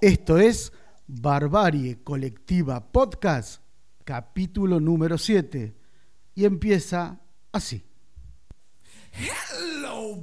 [0.00, 0.72] Esto es
[1.08, 3.60] Barbarie Colectiva Podcast,
[4.04, 5.74] capítulo número 7.
[6.36, 7.82] Y empieza así.
[9.10, 10.22] Hello.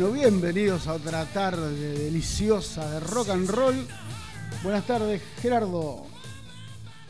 [0.00, 3.86] Bueno, bienvenidos a otra tarde deliciosa de rock and roll.
[4.62, 6.06] Buenas tardes, Gerardo.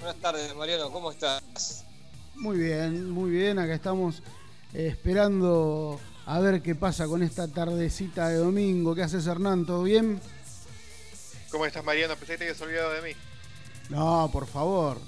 [0.00, 1.84] Buenas tardes, Mariano, ¿cómo estás?
[2.34, 3.60] Muy bien, muy bien.
[3.60, 4.24] Acá estamos
[4.74, 8.92] eh, esperando a ver qué pasa con esta tardecita de domingo.
[8.96, 9.66] ¿Qué haces, Hernán?
[9.66, 10.20] ¿Todo bien?
[11.52, 12.16] ¿Cómo estás, Mariano?
[12.16, 13.12] Pensé que te habías olvidado de mí.
[13.88, 14.98] No, por favor.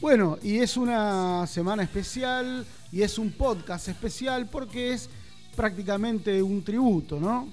[0.00, 5.10] Bueno, y es una semana especial y es un podcast especial porque es
[5.56, 7.52] prácticamente un tributo, ¿no?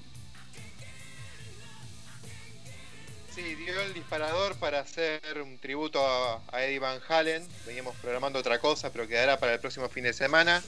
[3.35, 7.47] Sí, dio el disparador para hacer un tributo a, a Eddie Van Halen.
[7.65, 10.61] Veníamos programando otra cosa, pero quedará para el próximo fin de semana.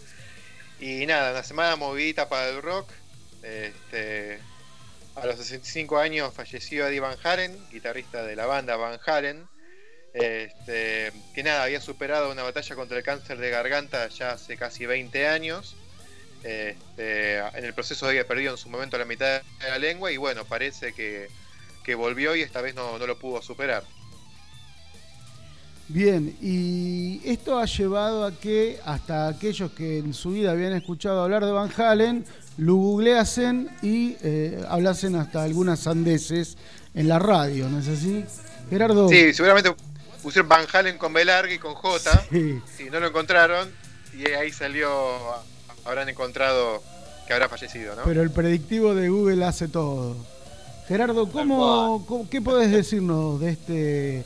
[0.80, 2.90] Y nada, una semana movidita para el rock.
[3.44, 4.40] Este,
[5.16, 9.48] a los 65 años falleció Eddie Van Halen, guitarrista de la banda Van Halen.
[10.14, 14.86] Este, que nada, había superado una batalla contra el cáncer de garganta ya hace casi
[14.86, 15.76] 20 años.
[16.44, 20.18] Este, en el proceso había perdido en su momento la mitad de la lengua y
[20.18, 21.28] bueno, parece que,
[21.84, 23.84] que volvió y esta vez no, no lo pudo superar.
[25.88, 31.22] Bien, y esto ha llevado a que hasta aquellos que en su vida habían escuchado
[31.22, 32.26] hablar de Van Halen,
[32.58, 36.58] lo googleasen y eh, hablasen hasta algunas sandeces
[36.94, 38.24] en la radio, ¿no es así?
[38.70, 39.10] Gerardo.
[39.10, 39.74] Sí, seguramente
[40.24, 42.62] pusieron Van Halen con B larga y con J Sí.
[42.80, 43.70] y no lo encontraron
[44.18, 44.90] y ahí salió,
[45.86, 46.82] habrán encontrado
[47.28, 48.04] que habrá fallecido, ¿no?
[48.06, 50.16] Pero el predictivo de Google hace todo.
[50.88, 54.26] Gerardo, ¿cómo, cómo- ¿qué podés decirnos de este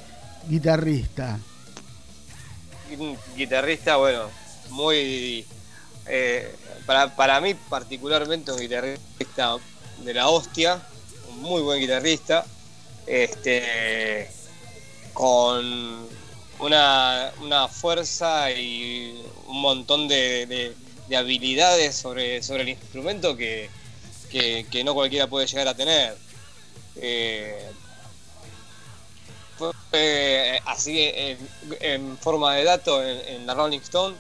[0.50, 1.40] guitarrista?
[2.98, 4.24] Un guitarrista, bueno,
[4.70, 5.46] muy.
[6.08, 6.56] eh,
[6.86, 9.58] para, para mí, particularmente, un guitarrista
[10.04, 10.82] de la hostia,
[11.30, 12.46] un muy buen guitarrista,
[13.06, 14.30] este,
[15.14, 16.08] con
[16.60, 20.76] una, una fuerza y un montón de, de-
[21.08, 23.70] de habilidades sobre, sobre el instrumento que,
[24.32, 26.16] que- que no cualquiera puede llegar a tener.
[26.98, 27.70] Eh,
[29.58, 31.38] fue eh, así en,
[31.80, 34.16] en forma de dato en, en la Rolling Stone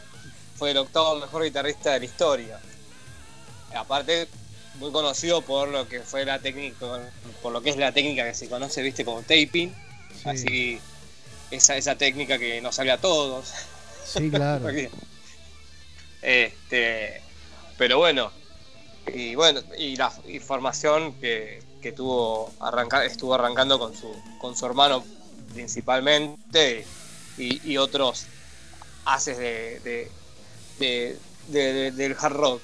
[0.57, 2.59] fue el octavo mejor guitarrista de la historia
[3.75, 4.28] aparte
[4.79, 6.78] muy conocido por lo que fue la técnica
[7.41, 9.73] por lo que es la técnica que se conoce viste como taping
[10.23, 10.29] Sí.
[10.29, 10.79] así
[11.52, 13.52] esa, esa técnica que nos sale a todos
[14.06, 14.67] Sí, claro.
[16.25, 17.21] este
[17.77, 18.31] pero bueno
[19.13, 24.55] y bueno y la y formación que, que tuvo arranca, estuvo arrancando con su con
[24.55, 25.03] su hermano
[25.53, 26.85] principalmente
[27.37, 28.25] y, otros
[29.05, 30.11] haces de, de,
[30.79, 31.17] de-
[31.49, 32.61] de- de- del hard rock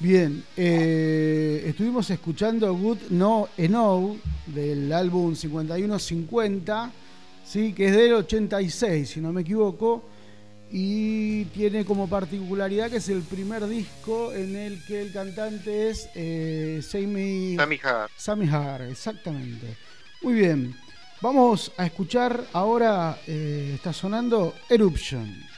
[0.00, 6.92] Bien, eh, estuvimos escuchando Good No Eno del álbum 5150,
[7.46, 7.72] ¿sí?
[7.72, 10.02] que es del 86, si no me equivoco,
[10.70, 16.08] y tiene como particularidad que es el primer disco en el que el cantante es
[16.14, 18.10] eh, Sammy, Sammy Hagar.
[18.16, 19.76] Sammy Hagar, exactamente.
[20.22, 20.74] Muy bien,
[21.20, 25.53] vamos a escuchar ahora, eh, está sonando Eruption.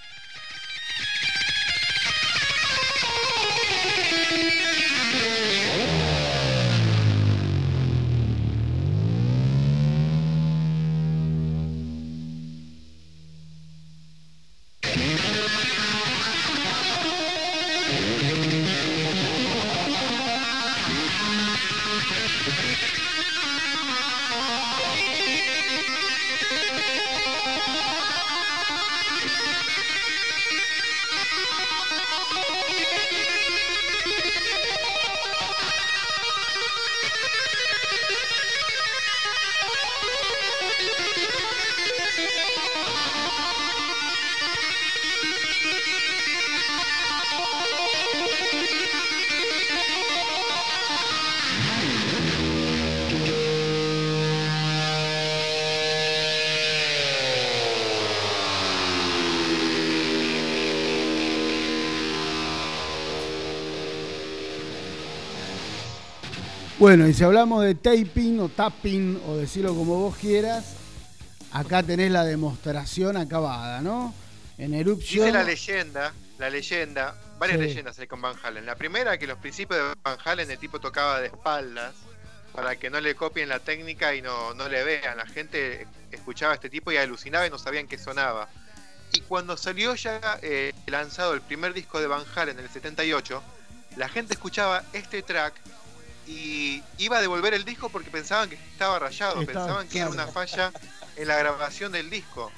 [66.78, 70.74] Bueno, y si hablamos de taping o tapping, o decirlo como vos quieras,
[71.52, 74.12] acá tenés la demostración acabada, ¿no?
[74.58, 75.26] En Eruption.
[75.26, 77.64] Dice la leyenda, la leyenda, varias Sí.
[77.66, 78.66] leyendas hay con Van Halen.
[78.66, 81.94] La primera, que en los principios de Van Halen el tipo tocaba de espaldas
[82.52, 85.16] para que no le copien la técnica y no, no le vean.
[85.16, 88.48] La gente escuchaba a este tipo y alucinaba y no sabían qué sonaba.
[89.12, 93.42] Y cuando salió ya eh, lanzado el primer disco de Van Halen en el 78,
[93.96, 95.54] la gente escuchaba este track
[96.26, 100.10] y iba a devolver el disco porque pensaban que estaba rayado, Estaba- pensaban que era
[100.10, 100.72] una falla
[101.16, 102.50] en la grabación del disco.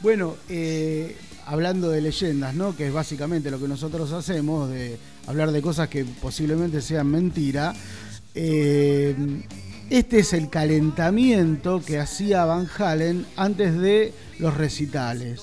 [0.00, 1.16] Bueno, eh,
[1.46, 2.76] hablando de leyendas, ¿no?
[2.76, 7.74] Que es básicamente lo que nosotros hacemos, de hablar de cosas que posiblemente sean mentira.
[8.34, 9.14] eh,
[9.90, 15.42] este es el calentamiento que hacía Van Halen antes de los recitales.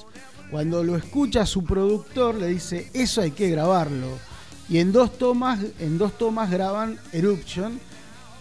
[0.49, 4.07] Cuando lo escucha su productor, le dice, eso hay que grabarlo.
[4.69, 7.79] Y en dos tomas, en dos tomas graban Eruption,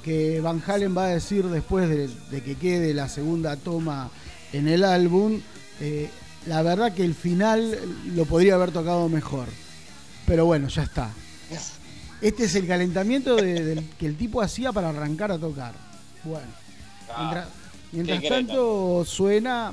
[0.05, 4.11] que Van Halen va a decir después de, de que quede la segunda toma
[4.53, 5.41] en el álbum,
[5.81, 6.09] eh,
[6.47, 7.79] la verdad que el final
[8.15, 9.47] lo podría haber tocado mejor.
[10.27, 11.11] Pero bueno, ya está.
[12.21, 15.75] Este es el calentamiento de- del que el tipo hacía para arrancar a tocar.
[16.25, 16.47] Bueno,
[17.19, 17.49] mientras,
[17.93, 19.73] mientras tanto suena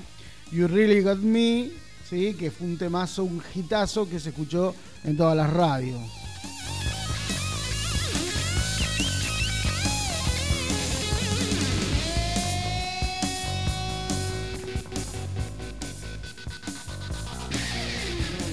[0.51, 1.69] You Really Got Me,
[2.09, 2.33] ¿sí?
[2.33, 4.73] que fue un temazo, un hitazo que se escuchó
[5.03, 5.99] en todas las radios.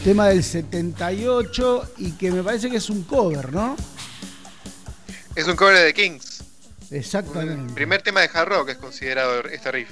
[0.05, 3.75] Tema del 78 y que me parece que es un cover, ¿no?
[5.35, 6.45] Es un cover de The Kings.
[6.91, 7.69] Exactamente.
[7.71, 9.89] El primer tema de hard rock es considerado este riff.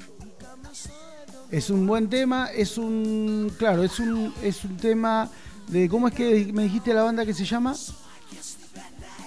[1.50, 3.54] Es un buen tema, es un.
[3.58, 5.30] Claro, es un, es un tema
[5.68, 5.88] de.
[5.88, 7.74] ¿Cómo es que me dijiste la banda que se llama?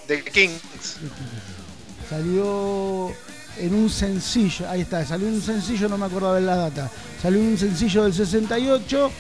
[0.06, 0.62] The Kings.
[2.12, 3.12] Salió
[3.58, 6.92] en un sencillo, ahí está, salió en un sencillo, no me acuerdo de la data.
[7.20, 9.12] Salió en un sencillo del 68,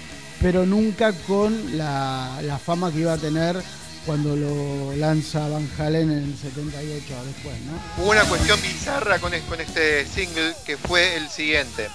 [0.45, 3.59] pero nunca con la, fama que iba a tener
[4.05, 8.03] cuando lo lanza Van Halen en el 78 después, ¿no?
[8.03, 11.89] Hubo una cuestión bizarra con, es- con este single que fue el siguiente.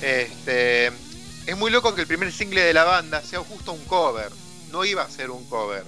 [0.00, 0.92] Este,
[1.44, 4.30] es muy loco que el primer single de la banda sea justo un cover.
[4.70, 5.82] No iba a ser un cover.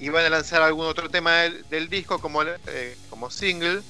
[0.00, 3.80] Iban a lanzar algún otro tema del, disco como, eh, como single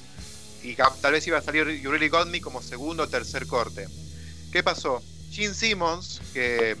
[0.61, 3.87] y tal vez iba a salir You Really Got Me como segundo o tercer corte.
[4.51, 5.01] ¿Qué pasó?
[5.31, 6.77] Gene Simmons, que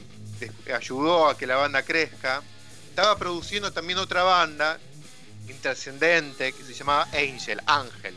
[0.73, 2.41] ayudó a que la banda crezca,
[2.89, 4.79] estaba produciendo también otra banda
[5.47, 8.15] intrascendente que se llamaba Angel, Ángel.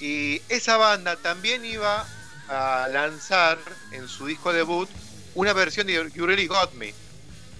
[0.00, 2.06] Y esa banda también iba
[2.48, 3.58] a lanzar
[3.92, 4.88] en su disco debut
[5.34, 6.94] una versión de You Really Got Me.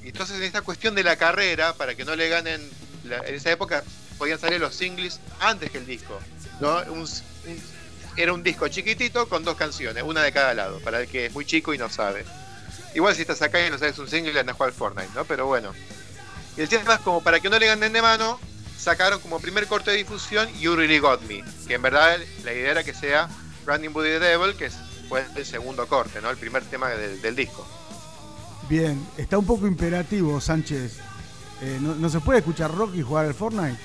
[0.03, 2.69] Y entonces en esta cuestión de la carrera, para que no le ganen,
[3.05, 3.83] la- en esa época
[4.17, 6.19] podían salir los singles antes que el disco.
[6.61, 6.79] ¿no?
[6.93, 7.63] Un- un-
[8.17, 11.33] era un disco chiquitito con dos canciones, una de cada lado, para el que es
[11.33, 12.25] muy chico y no sabe.
[12.99, 15.25] Igual si estás acá y no sabes un single, andas a jugar al Fortnite, ¿no?
[15.25, 15.73] Pero bueno.
[16.57, 18.41] Y el tema es como para que no le ganen de mano,
[18.77, 22.73] sacaron como primer corte de difusión You Really Got Me, que en verdad la idea
[22.73, 23.29] era que sea
[23.67, 24.75] Running Booty the Devil, que es-
[25.09, 26.29] fue el segundo corte, ¿no?
[26.29, 27.65] El primer tema del, del disco.
[28.69, 30.95] Bien, está un poco imperativo, Sánchez.
[31.63, 33.79] Eh, ¿no, no se puede escuchar rock y jugar al Fortnite?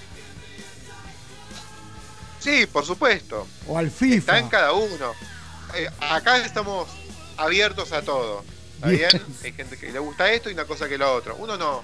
[2.40, 3.48] Sí, por supuesto.
[3.68, 4.40] O al Está FIFA.
[4.40, 5.14] en cada uno.
[5.76, 6.88] Eh, acá estamos
[7.38, 8.44] abiertos a todo.
[8.92, 9.24] ¿Está Bien.
[9.44, 11.36] Hay gente que le gusta esto y una cosa que lo otro.
[11.38, 11.84] Uno no,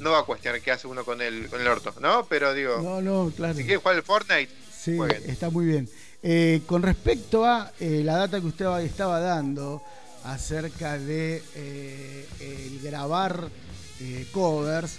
[0.00, 2.26] no va a cuestionar qué hace uno con el, con el orto, ¿no?
[2.26, 3.54] Pero digo, No, no, claro.
[3.54, 5.22] si quieren jugar al Fortnite, Sí, jueguen.
[5.28, 5.88] está muy bien.
[6.22, 9.82] Eh, con respecto a eh, la data que usted estaba dando
[10.24, 13.48] acerca de eh, el grabar
[14.32, 14.98] covers,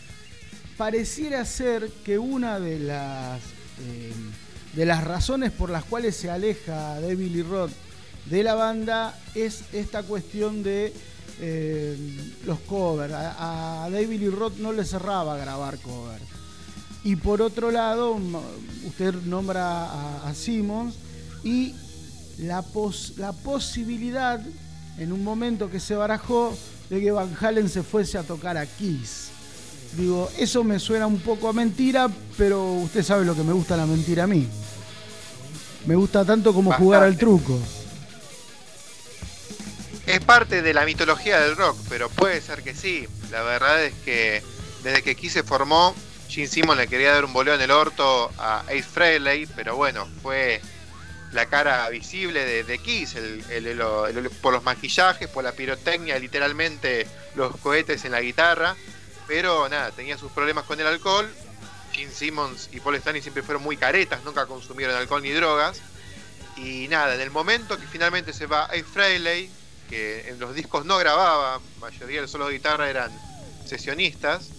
[0.77, 3.39] pareciera ser que una de las
[4.73, 7.71] de las razones por las cuales se aleja David Lee Roth
[8.25, 10.93] de la banda es esta cuestión de
[11.39, 11.97] eh,
[12.45, 13.13] los covers.
[13.13, 16.23] A, a David Lee Roth no le cerraba grabar covers.
[17.03, 18.17] Y por otro lado,
[18.85, 20.95] usted nombra a, a Simmons
[21.43, 21.73] y
[22.39, 24.41] la, pos- la posibilidad,
[24.97, 26.55] en un momento que se barajó,
[26.89, 29.27] de que Van Halen se fuese a tocar a Kiss.
[29.97, 33.77] Digo, eso me suena un poco a mentira, pero usted sabe lo que me gusta
[33.77, 34.45] la mentira a mí.
[35.85, 37.57] Me gusta tanto como jugar al truco.
[40.07, 43.07] Es parte de la mitología del rock, pero puede ser que sí.
[43.31, 44.41] La verdad es que
[44.83, 45.95] desde que Kiss se formó,
[46.29, 50.07] Gene Simmons le quería dar un boleo en el orto a Ace Frehley, pero bueno,
[50.21, 50.61] fue
[51.33, 53.43] la cara visible de, de Kiss, el-
[54.41, 58.75] por los maquillajes, por la pirotecnia, literalmente los cohetes en la guitarra,
[59.27, 61.29] pero nada, tenía sus problemas con el alcohol
[61.91, 65.81] Gene Simmons y Paul Stanley siempre fueron muy caretas, nunca consumieron alcohol ni drogas.
[66.55, 69.49] Y nada, en el momento que finalmente se va Ace Frehley,
[69.89, 73.11] que en los discos no grababa, mayoría de los solos de guitarra eran
[73.65, 74.49] sesionistas,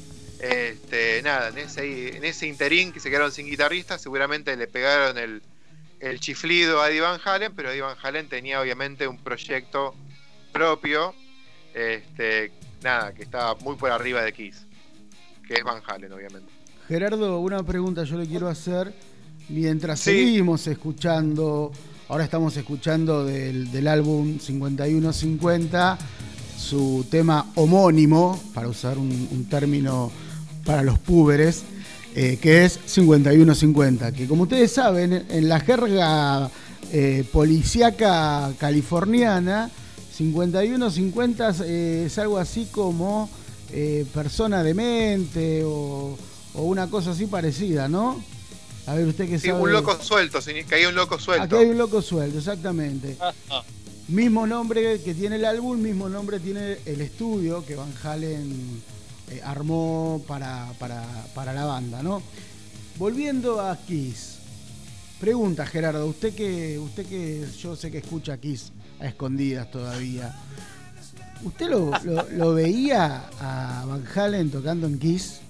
[0.41, 5.19] este, nada, en ese, en ese interín que se quedaron sin guitarrista, seguramente le pegaron
[5.19, 5.43] el,
[6.01, 9.95] el chiflido a Eddie Van Halen, pero Eddie Van Halen tenía obviamente un proyecto
[10.53, 11.15] propio,
[11.75, 14.65] este, nada, que estaba muy por arriba de Kiss,
[15.47, 16.51] que es Van Halen, obviamente.
[16.87, 18.95] Gerardo, una pregunta yo le quiero hacer.
[19.51, 20.11] Mientras Sí.
[20.11, 21.73] seguimos escuchando,
[22.09, 25.99] ahora estamos escuchando del, álbum 5150,
[26.59, 30.11] su tema homónimo, para usar un, término
[30.65, 31.63] para los púberes,
[32.15, 36.51] eh, que es 5150, que como ustedes saben, en la jerga
[36.93, 39.71] eh, policíaca californiana,
[40.15, 43.29] 5150 eh, es algo así como
[44.15, 46.17] persona demente o,
[46.55, 48.19] o una cosa así parecida, ¿no?
[48.89, 49.61] A ver, usted que Sí, sabe.
[49.61, 51.59] un loco suelto, que hay un loco Aquí suelto.
[51.59, 53.17] hay un loco suelto, exactamente.
[53.21, 53.63] Ah, ah.
[54.09, 58.81] Mismo nombre que tiene el álbum, mismo nombre tiene el estudio que Van Halen
[59.31, 61.05] eh, armó para, para,
[61.35, 62.23] para la banda, ¿no?
[62.97, 64.37] Volviendo a Kiss.
[65.21, 70.35] Pregunta, Gerardo, usted que, usted que yo sé que escucha Kiss a escondidas todavía.
[71.45, 75.41] ¿Usted lo, lo- lo veía a Van Halen tocando en Kiss?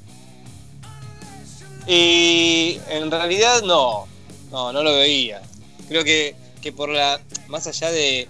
[1.89, 4.07] Y en realidad no,
[4.51, 5.41] no, no lo veía.
[5.89, 7.19] Creo que, que por la,
[7.49, 8.29] más allá de,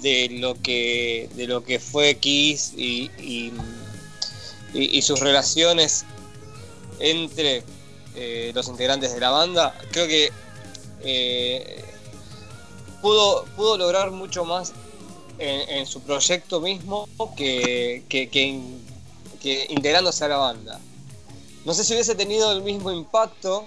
[0.00, 3.10] de lo que de lo que fue Kiss y,
[4.72, 6.06] y, sus relaciones
[7.00, 7.64] entre
[8.14, 10.30] eh, los integrantes de la banda, creo que
[11.02, 11.84] eh,
[13.02, 14.72] pudo, pudo lograr mucho más
[15.38, 20.80] en, su proyecto mismo que, que, que integrándose a la banda.
[21.64, 23.66] No sé si hubiese tenido el mismo impacto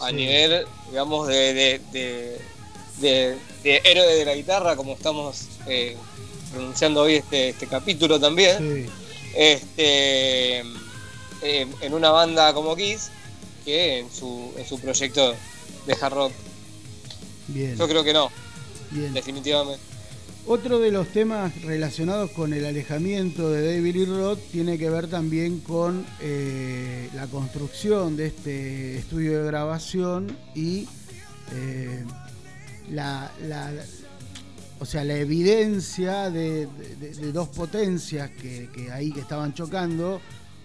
[0.00, 0.14] a Sí.
[0.14, 2.38] nivel, digamos, de, de, de,
[3.00, 5.96] de- de héroe de la guitarra, como estamos eh,
[6.52, 8.92] pronunciando hoy este, este capítulo también, Sí.
[9.34, 10.60] este,
[11.42, 13.10] eh, en una banda como Kiss,
[13.64, 15.34] que en su, en su proyecto
[15.86, 16.32] de hard rock.
[17.48, 17.76] Bien.
[17.76, 18.30] Yo creo que no,
[18.90, 19.12] bien.
[19.14, 19.82] definitivamente.
[20.50, 25.06] Otro de los temas relacionados con el alejamiento de David Lee Roth tiene que ver
[25.08, 30.88] también con eh, la construcción de este estudio de grabación y
[31.52, 32.02] eh,
[32.90, 33.72] la, la-
[34.80, 36.66] o sea, la evidencia de,
[37.32, 40.20] dos potencias que, que ahí que estaban chocando,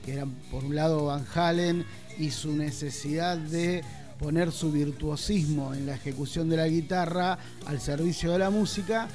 [0.06, 1.84] que eran por un lado Van Halen
[2.20, 3.84] y su necesidad de
[4.20, 9.10] poner su virtuosismo en la ejecución de la guitarra al servicio de la música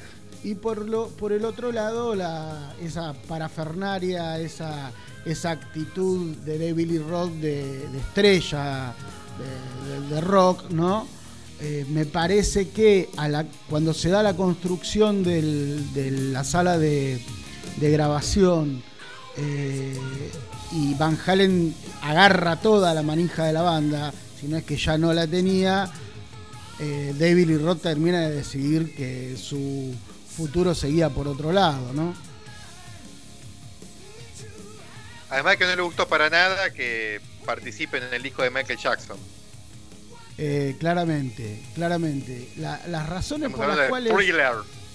[0.45, 4.93] y por lo por el otro lado la, esa parafernaria esa
[5.25, 8.95] esa actitud de David Roth de, de estrella
[10.11, 11.07] de, rock no
[11.61, 15.43] Eh, me parece que a la- cuando se da la construcción de
[16.33, 17.19] la sala de,
[17.81, 18.81] grabación
[19.37, 19.99] eh,
[20.71, 24.99] y Van Halen agarra toda la manija de la banda, si no es que ya
[24.99, 25.91] no la tenía,
[26.79, 29.93] eh, David Lee Roth termina de decidir que su
[30.39, 32.15] futuro seguía por otro lado, ¿no?
[35.31, 39.17] Además que no le gustó para nada que participen en el disco de Michael Jackson.
[40.39, 42.49] Eh, claramente, claramente.
[42.57, 44.53] La- las razones Estamos por las cuales Thriller.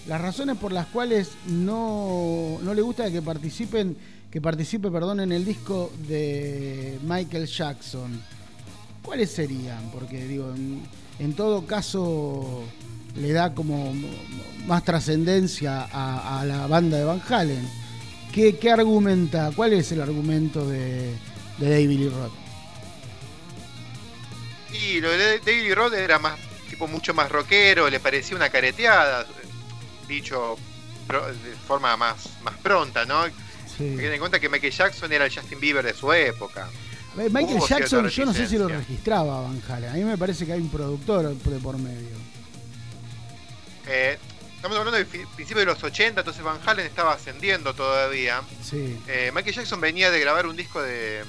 [0.08, 3.98] las razones por las cuales no, no le gusta que participen
[4.32, 8.20] que participe perdón en el disco de Michael Jackson
[9.04, 10.82] cuáles serían porque digo en,
[11.20, 12.64] en todo caso
[13.16, 13.94] le da como
[14.66, 17.84] más trascendencia a, a la banda de Van Halen
[18.34, 21.14] ¿Qué, qué argumenta cuál es el argumento de,
[21.60, 22.34] de David Lee Roth
[24.74, 28.50] Y lo de David Lee Roth era más, tipo mucho más rockero, le parecía una
[28.50, 29.28] careteada,
[30.08, 30.58] dicho
[31.08, 33.26] de forma más, más pronta, ¿no?
[33.78, 33.96] Sí.
[33.98, 36.68] Ten en cuenta que Michael Jackson era el Justin Bieber de su época.
[37.16, 39.90] Michael Hubo Jackson, yo no sé si lo registraba Van Halen.
[39.92, 42.16] A mí me parece que hay un productor de por medio.
[43.88, 44.18] Eh,
[44.56, 48.42] estamos hablando del principio de los 80, entonces Van Halen estaba ascendiendo todavía.
[48.62, 48.98] Sí.
[49.08, 51.22] Eh, Michael Jackson venía de grabar un disco de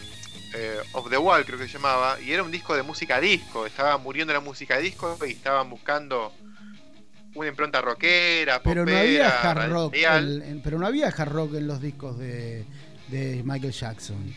[0.55, 3.67] eh, Of the Wall, creo que se llamaba, y era un disco de música disco.
[3.67, 6.33] Estaba muriendo la música disco y estaban buscando
[7.35, 9.93] una impronta rockera, Pero no había hard rock.
[9.95, 10.43] radial.
[10.43, 12.65] en- en- pero no había hard rock en los discos de,
[13.09, 14.33] de Michael Jackson.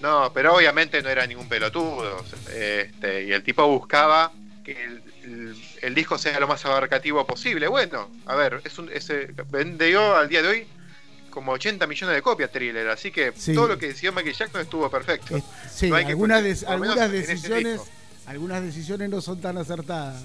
[0.00, 2.24] No, pero obviamente no era ningún pelotudo.
[2.54, 4.30] Este, y el tipo buscaba
[4.64, 7.66] que el, el- el disco sea lo más abarcativo posible.
[7.68, 10.66] Bueno, a ver, es un, ese, vendió al día de hoy
[11.30, 13.54] como 80 millones de copias Thriller, así que Sí.
[13.54, 15.40] todo lo que decidió Michael Jackson estuvo perfecto.
[15.72, 17.80] Sí, No hay que algunas, decisiones,
[18.26, 20.22] algunas decisiones no son tan acertadas.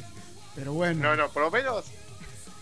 [0.56, 1.02] Pero bueno.
[1.04, 1.86] No, no, por lo menos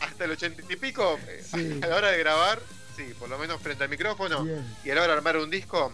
[0.01, 1.79] hasta el 80 y pico, eh, Sí.
[1.81, 2.59] a la hora de grabar,
[2.97, 4.65] sí, por lo menos frente al micrófono Bien.
[4.83, 5.93] y a la hora de armar un disco,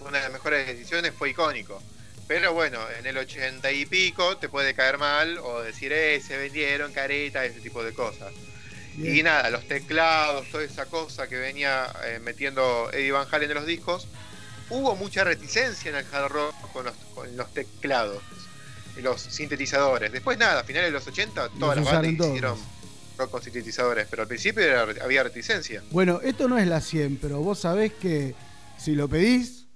[0.00, 1.80] una de las mejores decisiones fue icónico.
[2.28, 6.36] Pero bueno, en el 80 y pico te puede caer mal o decir, eh, se
[6.36, 8.32] vendieron careta, ese tipo de cosas.
[8.96, 9.16] Bien.
[9.16, 13.54] Y nada, los teclados, toda esa cosa que venía eh, metiendo Eddie Van Halen en
[13.56, 14.08] los discos,
[14.70, 18.22] hubo mucha reticencia en el hard rock con los, con los teclados
[18.96, 20.10] los sintetizadores.
[20.10, 22.30] Después nada, a finales de los 80 todas las bandas todos.
[22.30, 22.58] hicieron
[23.16, 25.84] rock con sintetizadores, pero al principio era- había reticencia.
[25.92, 28.34] Bueno, esto no es la 100, pero vos sabés que
[28.76, 29.66] si lo pedís,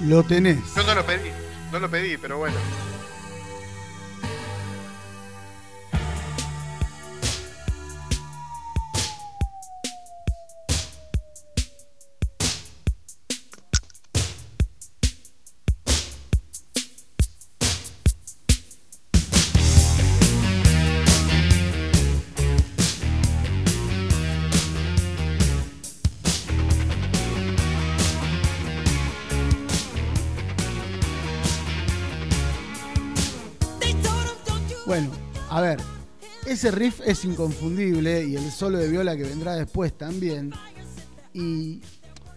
[0.00, 0.58] lo tenés.
[0.74, 1.30] Yo no lo pedí,
[1.72, 2.56] no lo pedí, pero bueno.
[34.86, 35.10] Bueno,
[35.48, 35.78] a ver,
[36.46, 40.52] ese riff es inconfundible y el solo de viola que vendrá después también.
[41.32, 41.80] Y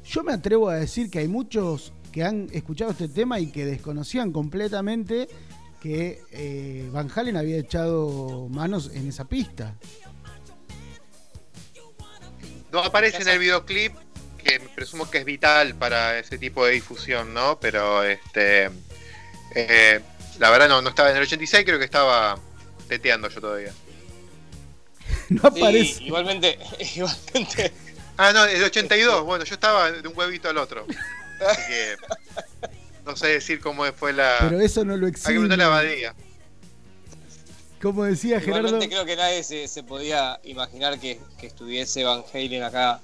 [0.06, 3.66] yo me atrevo a decir que hay muchos que han escuchado este tema y que
[3.66, 5.28] desconocían completamente
[5.82, 9.76] que eh, Van Halen había echado manos en esa pista.
[12.72, 13.94] No aparece en el videoclip,
[14.38, 17.60] que presumo que es vital para ese tipo de difusión, ¿no?
[17.60, 18.70] Pero este
[19.54, 20.00] eh,
[20.40, 22.38] la verdad no, no estaba en el 86, creo que estaba
[22.88, 23.74] teteando yo todavía.
[25.30, 26.04] No Sí, aparece.
[26.04, 26.58] igualmente,
[26.96, 27.74] igualmente.
[28.18, 30.86] Ah, no, el 82, bueno, yo estaba de un huevito al otro.
[31.48, 31.96] Así que
[33.06, 34.38] no sé decir cómo fue la...
[34.40, 35.34] Pero eso no lo Hay que exime.
[35.36, 36.16] preguntarle a Badía.
[37.82, 42.24] Como decía Gerardo, Igualmente creo que nadie se, se podía imaginar que, que estuviese Van
[42.34, 43.00] Halen acá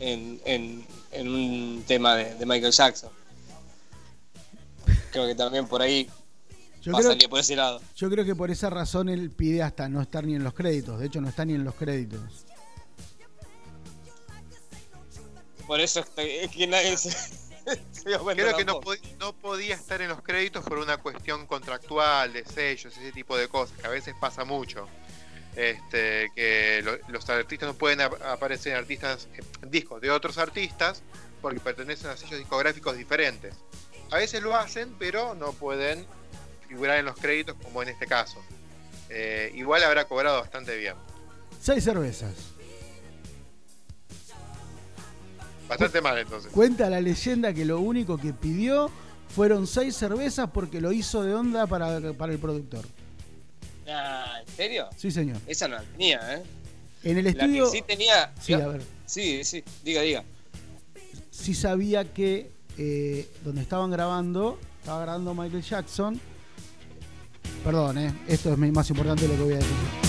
[0.00, 3.10] en, en- en un tema de, de Michael Jackson.
[5.12, 6.10] Creo que también por ahí
[6.86, 7.80] yo creo, pasaría por ese lado.
[7.96, 10.98] yo creo que por esa razón él pide hasta no estar ni en los créditos.
[11.00, 12.20] De hecho, no está ni en los créditos.
[15.66, 17.10] Por eso es que- nadie se,
[18.04, 18.24] Creo
[18.56, 18.92] que no, tampoco.
[18.94, 23.36] pod- no podía estar en los créditos por una cuestión contractual, de sellos, ese tipo
[23.36, 24.86] de cosas, que a veces pasa mucho.
[25.56, 29.26] Este, que lo- los artistas no pueden ap- aparecer en artistas
[29.62, 31.02] en discos de otros artistas
[31.42, 33.54] porque pertenecen a sellos discográficos diferentes.
[34.12, 36.06] A veces lo hacen, pero no pueden
[36.66, 38.38] figurar en los créditos como en este caso.
[39.08, 40.94] Eh, igual habrá cobrado bastante bien.
[41.60, 42.32] Seis cervezas.
[45.68, 46.52] Bastante mal entonces.
[46.52, 48.90] Cuenta la leyenda que lo único que pidió
[49.34, 52.84] fueron seis cervezas porque lo hizo de onda para, para el productor.
[53.88, 54.88] Ah, ¿En serio?
[54.96, 55.38] Sí, señor.
[55.46, 56.42] Esa no la tenía, ¿eh?
[57.04, 58.32] En el La estudio, que sí tenía.
[58.40, 60.24] sí, a ver, Sí, sí, diga, diga.
[61.30, 66.20] sí sabía que eh, donde estaban grabando, estaba grabando Michael Jackson.
[67.64, 70.05] Perdón, eh, esto es más importante de lo que voy a decir.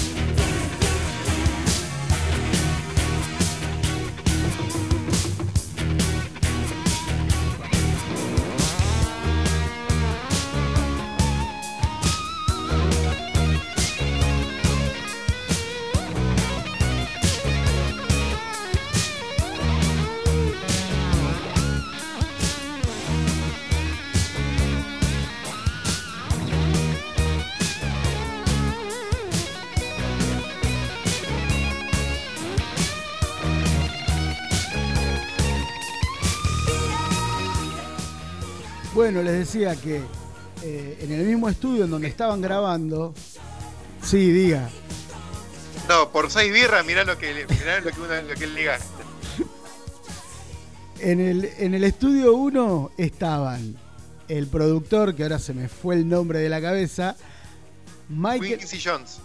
[39.17, 39.99] Bueno, les decía que
[40.61, 43.15] eh, en el mismo estudio en donde estaban grabando,
[44.03, 44.69] sí, diga,
[45.89, 49.03] No, por seis birras, mirá lo que, mirá lo que, uno- lo que le ligaste.
[50.99, 53.75] En el, en el estudio 1 estaban
[54.27, 57.15] el productor, que ahora se me fue el nombre de la cabeza,
[58.09, 59.17] Michael, Quincy Jones.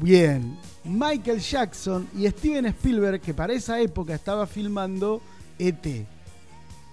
[0.00, 5.20] bien, Michael Jackson y Steven Spielberg, que para esa época estaba filmando
[5.58, 6.06] ET.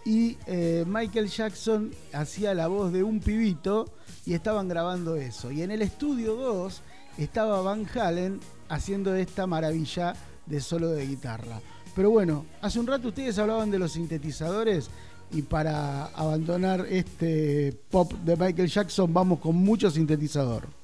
[0.03, 3.85] Y eh, Michael Jackson hacía la voz de un pibito
[4.25, 5.51] y estaban grabando eso.
[5.51, 6.81] Y en el estudio 2
[7.17, 11.61] estaba Van Halen haciendo esta maravilla de solo de guitarra.
[11.95, 14.89] Pero bueno, hace un rato ustedes hablaban de los sintetizadores
[15.31, 20.80] y para abandonar este pop de Michael Jackson vamos con mucho sintetizador.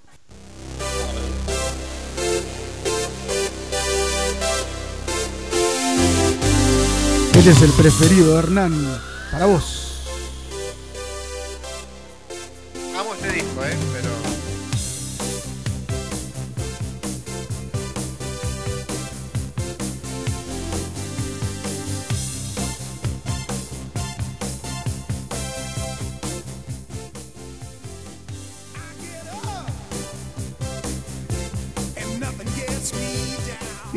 [7.38, 8.74] Este es el preferido, Hernán,
[9.32, 10.02] para vos.
[13.00, 13.78] Amo este disco, ¿eh?
[13.94, 14.07] Pero.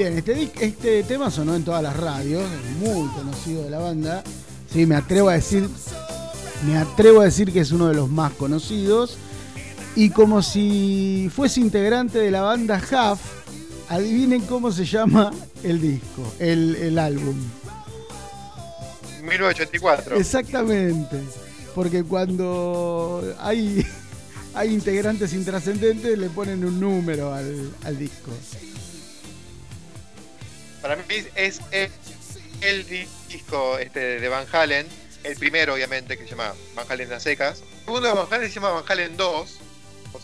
[0.00, 4.24] Bien, este, este tema sonó en todas las radios, es muy conocido de la banda.
[4.72, 5.68] Sí, me atrevo a decir,
[6.66, 9.18] me atrevo a decir que es uno de los más conocidos.
[9.94, 13.20] Y como si fuese integrante de la banda Huff,
[13.90, 15.32] adivinen cómo se llama
[15.62, 17.36] el disco, el, el álbum.
[19.20, 20.16] 1984.
[20.16, 21.20] Exactamente.
[21.74, 23.84] Porque cuando hay,
[24.54, 28.30] hay integrantes intrascendentes le ponen un número al, al disco.
[30.82, 31.02] Para mí
[31.34, 31.90] es, es
[32.62, 32.86] el
[33.28, 34.86] disco este, de Van Halen,
[35.24, 37.60] el primero obviamente que se llama Van Halen a secas.
[37.60, 39.58] El segundo de Van Halen se llama Van Halen 2, es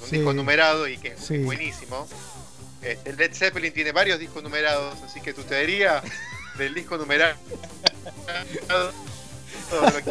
[0.01, 0.17] un Sí.
[0.17, 1.39] disco numerado y que es Sí.
[1.39, 2.09] buenísimo.
[2.83, 6.03] Este, el Led Zeppelin tiene varios discos numerados, así que tu teoría
[6.57, 7.37] del disco numerado
[9.71, 10.11] todo lo que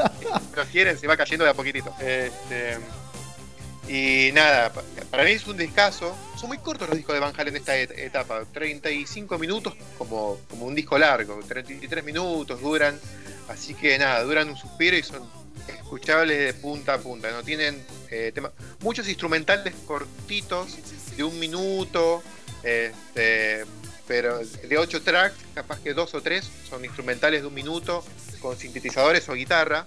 [0.56, 1.94] lo quieren se va cayendo de a poquitito.
[2.00, 2.78] Este,
[3.88, 6.16] y nada, pa- para mí es un discazo.
[6.40, 8.44] Son muy cortos los discos de Van Halen en esta et- etapa.
[8.54, 11.40] 35 minutos como, como un disco largo.
[11.48, 13.00] 33 minutos duran.
[13.48, 15.22] Así que nada, duran un suspiro y son
[15.68, 17.32] escuchables de punta a punta.
[17.32, 20.78] No tienen eh, tema- muchos instrumentales cortitos
[21.16, 22.24] de un minuto.
[22.64, 23.64] Este,
[24.08, 28.04] pero de 8 tracks, capaz que dos o tres son instrumentales de un minuto
[28.42, 29.86] con sintetizadores o guitarra.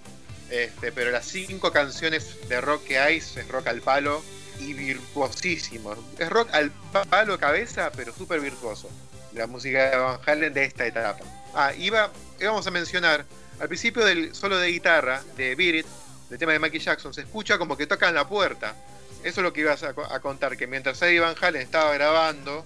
[0.51, 4.23] Este, pero las cinco canciones de rock que hay es rock al palo
[4.61, 5.95] y virtuosísimo.
[6.19, 6.71] Es rock al
[7.11, 8.89] palo cabeza, pero súper virtuoso.
[9.35, 11.21] La música de Van Halen de esta etapa.
[11.55, 13.25] Ah, iba, íbamos a mencionar,
[13.61, 15.87] al principio del solo de guitarra de Beat It,
[16.31, 18.75] del tema de Michael Jackson, se escucha como que tocan la puerta.
[19.23, 21.93] Eso es lo que ibas a, co- a contar, que mientras Eddie Van Halen estaba
[21.93, 22.65] grabando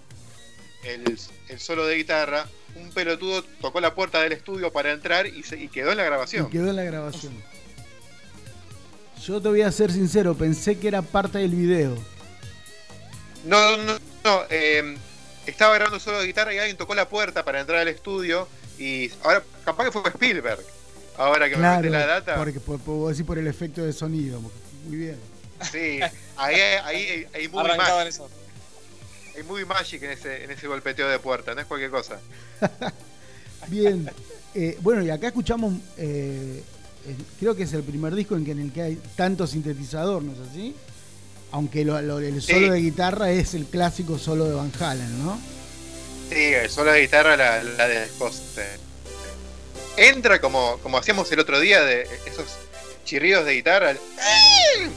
[0.85, 1.18] el,
[1.49, 5.59] el solo de guitarra, un pelotudo tocó la puerta del estudio para entrar y, se-
[5.59, 6.51] y quedó en la grabación.
[6.51, 7.42] Quedó en la grabación.
[9.27, 11.95] Yo te voy a ser sincero, pensé que era parte del video.
[13.45, 14.97] No, no, no, no, eh,
[15.47, 19.11] estaba grabando solo de guitarra y alguien tocó la puerta para entrar al estudio y
[19.23, 20.65] ahora capaz que fue Spielberg.
[21.17, 22.37] Ahora que me mete la data.
[22.37, 24.41] porque por, por, vos decís por el efecto de sonido.
[24.87, 25.19] Muy bien.
[25.71, 26.01] Sí,
[26.37, 28.29] ahí hay, ahí en magic, eso.
[29.37, 32.19] hay movie magic en ese, en ese golpeteo de puerta, no es cualquier cosa.
[33.69, 34.11] Bien.
[34.55, 36.63] Eh, bueno, y acá escuchamos, eh,
[37.38, 40.33] creo que es el primer disco en, que, en el que hay tanto sintetizador, ¿no
[40.33, 40.75] es así?
[41.51, 42.71] Aunque lo- lo- el solo Sí.
[42.71, 45.38] de guitarra es el clásico solo de Van Halen, ¿no?
[46.31, 48.67] Sí, el solo de guitarra la, la de Scorsese.
[49.97, 52.47] Entra como, como hacíamos el otro día de esos
[53.05, 53.95] chirridos de guitarra,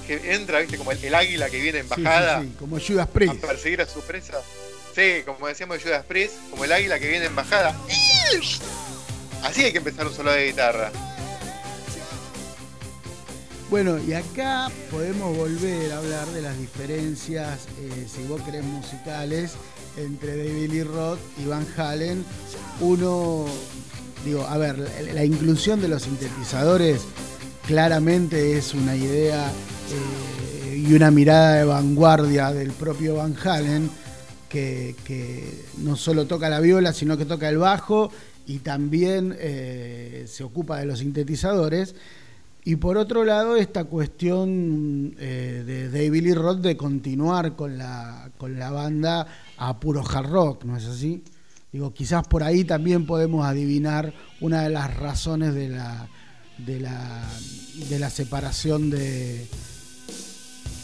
[0.07, 2.41] que entra, viste, como el, el águila que viene en Sí, sí, bajada.
[2.41, 3.35] sí, como Judas a Priest.
[3.45, 4.39] perseguir a su presa.
[4.95, 7.75] Sí, como decíamos de Judas Priest, como el águila que viene en bajada.
[9.43, 10.91] Así hay que empezar un solo de guitarra.
[13.69, 19.53] Bueno, y acá podemos volver a hablar de las diferencias, eh, si vos querés, musicales
[19.97, 22.23] entre David Lee Roth y Van Halen.
[22.79, 23.45] Uno,
[24.23, 24.77] digo, a ver,
[25.13, 27.01] la, inclusión de los sintetizadores
[27.65, 33.89] claramente es una idea eh, y una mirada de vanguardia del propio Van Halen,
[34.47, 38.11] que, que no solo toca la viola, sino que toca el bajo
[38.45, 41.95] y también eh, se ocupa de los sintetizadores.
[42.67, 48.31] Y por otro lado, esta cuestión eh, de David Lee Roth de continuar con la,
[48.39, 51.23] con la banda a puro hard rock, ¿no es así?
[51.71, 56.07] Digo, quizás por ahí también podemos adivinar una de las razones de la,
[56.57, 57.23] de la,
[57.87, 59.47] de la separación de,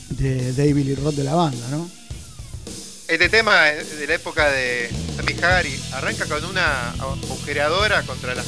[0.10, 1.90] de David Lee Roth de la banda, ¿no?
[3.08, 8.46] Este tema de la época de Sammy Hagar arranca con una agujereadora contra las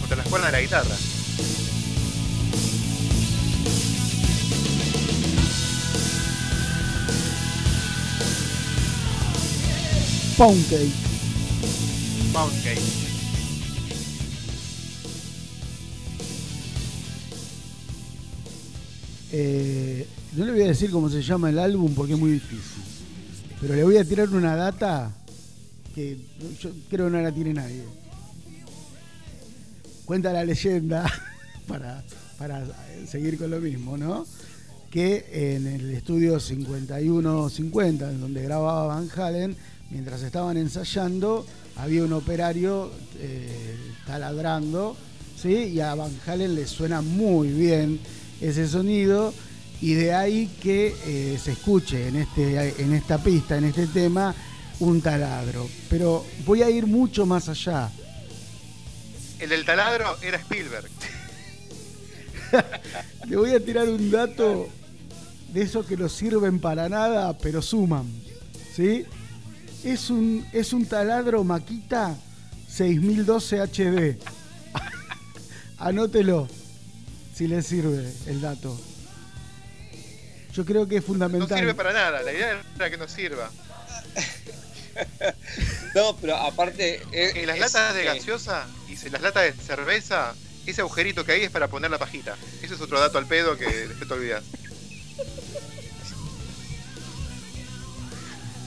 [0.00, 0.96] contra las cuerdas de la guitarra.
[10.36, 10.92] Pound Cake.
[12.30, 12.80] Pound Cake.
[19.32, 22.82] Eh, no le voy a decir cómo se llama el álbum porque es muy difícil.
[23.62, 25.10] Pero le voy a tirar una data
[25.94, 26.18] que
[26.60, 27.84] yo creo no la tiene nadie.
[30.04, 31.10] Cuenta la leyenda,
[31.66, 32.04] para,
[32.36, 32.62] para
[33.08, 34.26] seguir con lo mismo, ¿no?
[34.90, 39.56] Que en el estudio 5150, en donde grababa Van Halen,
[39.90, 41.46] mientras estaban ensayando,
[41.76, 44.96] había un operario eh, taladrando
[45.40, 45.54] ¿sí?
[45.74, 48.00] Y a Van Halen le suena muy bien
[48.40, 49.32] ese sonido
[49.80, 54.34] y de ahí que eh, se escuche en, este, en esta pista, en este tema,
[54.80, 55.68] un taladro.
[55.90, 57.90] Pero voy a ir mucho más allá.
[59.38, 60.88] El del taladro era Spielberg.
[63.28, 64.68] Le voy a tirar un dato
[65.52, 68.06] de esos que no sirven para nada, pero suman.
[68.74, 69.04] ¿Sí?
[69.84, 72.16] Es un, es un taladro Makita
[72.68, 74.18] 6012 HD.
[75.78, 76.48] Anótelo,
[77.34, 78.78] si le sirve el dato.
[80.52, 81.58] Yo creo que es No fundamental.
[81.58, 83.50] sirve para nada, la idea era que no sirva.
[85.94, 87.02] No, pero aparte.
[87.12, 90.34] es- En las es, latas de eh, gaseosa y en las latas de cerveza,
[90.64, 92.34] ese agujerito que hay es para poner la pajita.
[92.62, 94.42] Ese es otro dato al pedo que después te olvidas.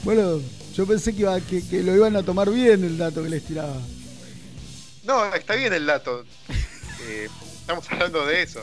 [0.04, 0.40] Bueno,
[0.74, 3.42] yo pensé que, iba, que, que lo iban a tomar bien el dato que les
[3.44, 3.76] tiraba.
[5.04, 6.24] No, está bien el dato.
[7.08, 7.28] Eh,
[7.60, 8.60] estamos hablando de eso.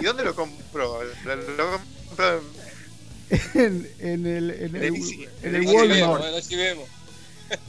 [0.00, 0.98] ¿Y dónde lo compró?
[1.24, 2.66] Lo, lo compró en-
[3.54, 6.24] En, en el, en el, En el- en Walmart.
[6.32, 6.88] no si vemos.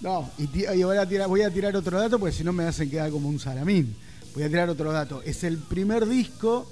[0.00, 2.52] No, y, ti- y voy, a tirar, voy a tirar otro dato porque si no
[2.52, 3.96] me hacen quedar como un salamín.
[4.32, 5.22] Voy a tirar otro dato.
[5.24, 6.70] Es el primer disco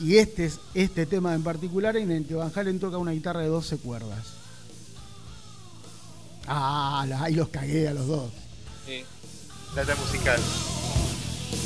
[0.00, 3.40] y este es este tema en particular en el que Van Halen toca una guitarra
[3.40, 4.32] de 12 cuerdas.
[6.46, 8.32] Ah, ahí los cagué a los dos.
[8.86, 9.04] Sí.
[9.74, 10.40] data musical.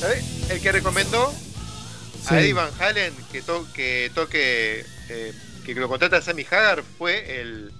[0.00, 0.50] ¿Sabes?
[0.50, 2.34] El que recomendó Sí.
[2.34, 5.32] a Eddie Van Halen que, to- que toque, eh,
[5.64, 7.72] que lo contrata a Sammy Hagar fue el,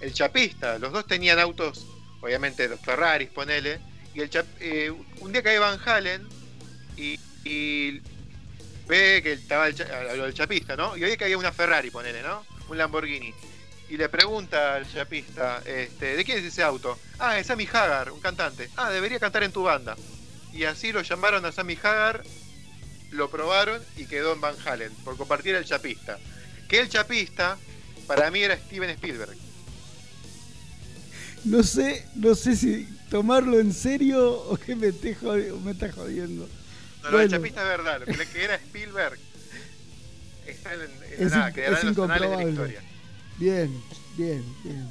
[0.00, 0.78] el chapista.
[0.78, 1.86] Los dos tenían autos,
[2.20, 3.80] obviamente los Ferraris, ponele.
[4.14, 6.26] Y el chap- eh, un día cae Van Halen
[6.98, 8.00] y, y
[8.86, 10.96] ve que estaba el, cha- del chapista, ¿no?
[10.98, 12.44] Y oye que había una Ferrari, ponele, ¿no?
[12.68, 13.32] Un Lamborghini.
[13.92, 16.98] Y le pregunta al chapista, este, ¿de quién es ese auto?
[17.18, 18.70] Ah, es Sammy Hagar, un cantante.
[18.74, 19.96] Ah, debería cantar en tu banda.
[20.50, 22.22] Y así lo llamaron a Sammy Hagar,
[23.10, 26.18] lo probaron y quedó en Van Halen, por compartir el chapista.
[26.70, 27.58] Que el chapista,
[28.06, 29.36] para mí era Steven Spielberg.
[31.44, 35.72] No sé, no sé si tomarlo en serio o que me, esté jodi- o me
[35.72, 36.48] está jodiendo.
[37.02, 37.30] No, lo del Bueno.
[37.36, 39.18] chapista es verdad, lo que, era Spielberg
[40.46, 42.82] está en, en Es nada, quedará en los anales de la historia.
[43.38, 43.70] Bien,
[44.16, 44.88] bien, bien.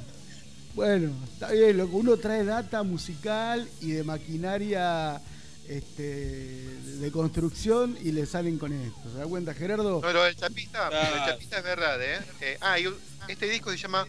[0.74, 1.96] Bueno, está bien, loco.
[1.98, 5.20] Uno trae data musical y de maquinaria
[5.68, 9.10] este, de construcción y le salen con esto.
[9.12, 10.00] ¿Se da cuenta, Gerardo?
[10.00, 11.32] No, lo del chapista, lo del Claro.
[11.32, 12.18] chapista es verdad, ¿eh?
[12.40, 12.96] Eh, ah, y un-
[13.28, 14.06] este disco se llama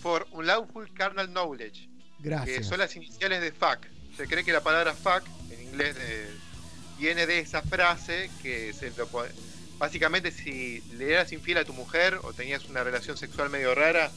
[0.00, 1.88] For Unlawful Carnal Knowledge,
[2.22, 2.66] que Gracias.
[2.66, 3.78] son las iniciales de fuck.
[4.16, 6.30] Se cree que la palabra fuck, en inglés, eh,
[6.98, 9.30] viene de esa frase que se lo pone-
[9.78, 14.10] Básicamente, si le eras infiel a tu mujer o tenías una relación sexual medio rara,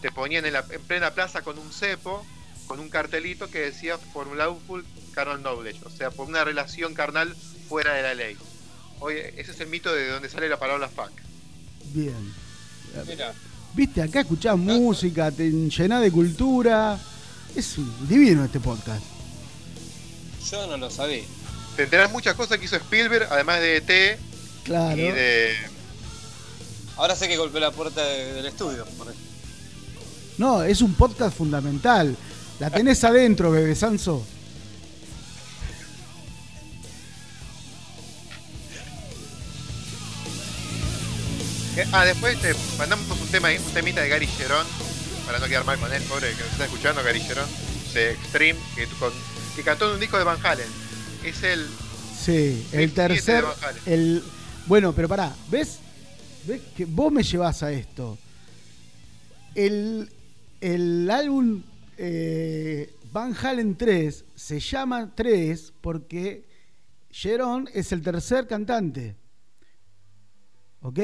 [0.00, 2.24] te ponían en, la, en plena plaza con un cepo,
[2.66, 7.36] con un cartelito que decía For Unlawful Carnal Knowledge, o sea, por una relación carnal
[7.68, 8.36] fuera de la ley.
[9.00, 11.10] Oye, ese es el mito de donde sale la palabra fuck.
[11.92, 12.32] Bien.
[13.06, 13.34] Mira,
[13.74, 16.98] Viste, acá escuchás música, te llenás de cultura.
[17.56, 19.02] Es un- divino este podcast.
[20.50, 21.22] yo no lo sabía.
[21.76, 24.18] Te enterás muchas cosas que hizo Spielberg, además de ET
[24.64, 24.96] Claro.
[24.96, 25.54] y de.
[26.96, 28.84] Ahora sé que golpeó la puerta de- del estudio.
[28.98, 29.12] por.
[30.38, 32.16] No, es un podcast fundamental.
[32.60, 34.24] La tenés adentro, bebé Sanso.
[41.92, 44.66] Ah, después te mandamos un tema un temita de Gary Gerón,
[45.26, 47.48] para no quedar mal con él, pobre que nos está escuchando, Gary Gerón,
[47.94, 49.12] de Extreme, que, con-
[49.56, 50.66] que cantó en un disco de Van Halen.
[51.24, 51.66] Es el.
[52.24, 53.34] Sí, el 27 tercer.
[53.36, 53.82] de Van Halen.
[53.86, 54.24] El,
[54.66, 55.80] bueno, pero pará, ¿ves?
[56.46, 58.18] ¿Ves que vos me llevas a esto?
[59.54, 60.08] El,
[60.60, 61.62] el álbum
[61.98, 66.44] eh, Van Halen 3 se llama 3 porque
[67.10, 69.16] Jerón es el tercer cantante.
[70.80, 70.98] ¿Ok?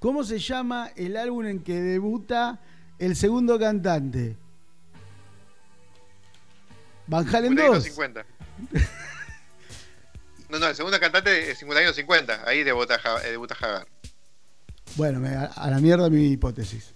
[0.00, 2.60] ¿Cómo se llama el álbum en que debuta
[2.98, 4.36] el segundo cantante?
[7.06, 7.96] Van Halen 2.
[7.96, 8.24] 51-50.
[10.54, 13.88] No, no, el segundo cantante es 51-50, ahí debuta, eh, debuta Hagar.
[14.94, 16.94] Bueno, me- a, la mierda mi hipótesis.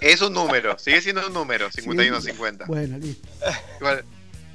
[0.00, 2.66] Es un número, sigue siendo un número, 51-50.
[2.66, 3.28] Bueno, listo.
[3.78, 4.04] Igual,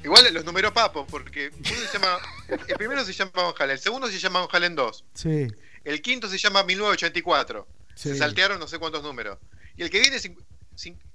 [0.02, 2.18] igual los numeró Papo, porque uno se llama.
[2.66, 5.46] El primero se llama Van Halen, el segundo se llama Van Halen 2, Sí,
[5.84, 7.68] el quinto se llama 1984.
[7.94, 8.08] sí.
[8.10, 9.38] Se saltearon no sé cuántos números.
[9.76, 10.18] Y el que viene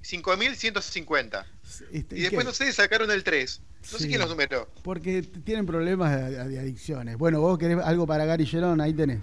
[0.02, 1.46] 5150.
[1.92, 2.44] Este, Y después ¿qué?
[2.46, 3.62] no sé, sacaron el 3.
[3.62, 4.04] No Sí.
[4.04, 4.68] sé quién los numeró.
[4.84, 7.18] Porque tienen problemas de, de adicciones.
[7.18, 9.22] Bueno, vos querés algo para Gary Gerón, ahí tenés.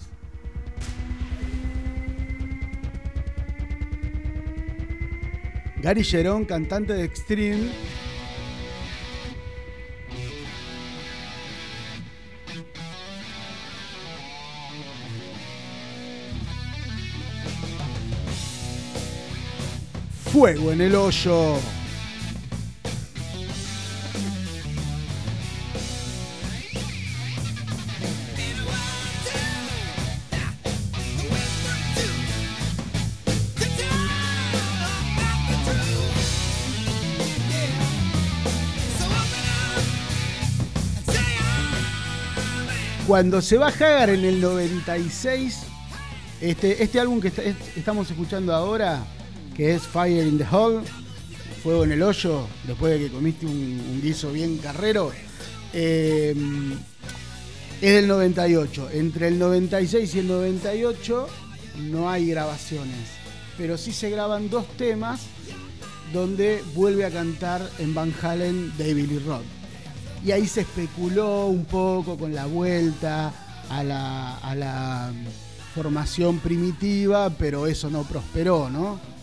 [5.83, 7.71] Gary Gerón, cantante de Extreme.
[20.35, 21.59] Fuego en el hoyo.
[43.07, 45.61] Cuando se va Hagar en el 96,
[46.41, 47.29] este, este álbum que
[47.77, 49.07] estamos escuchando ahora,
[49.57, 50.81] que es Fire in the Hole,
[51.63, 55.13] Fuego en el Hoyo, después de que comiste un, guiso bien carrero,
[55.73, 56.35] eh,
[57.81, 58.91] es del 98.
[58.93, 61.27] Entre el 96 y el 98
[61.91, 63.09] no hay grabaciones,
[63.57, 65.23] pero sí se graban dos temas
[66.13, 69.45] donde vuelve a cantar en Van Halen David Lee Roth.
[70.25, 73.33] Y ahí se especuló un poco con la vuelta
[73.69, 75.13] a la, a la
[75.75, 79.14] formación primitiva, pero eso no prosperó, ¿no?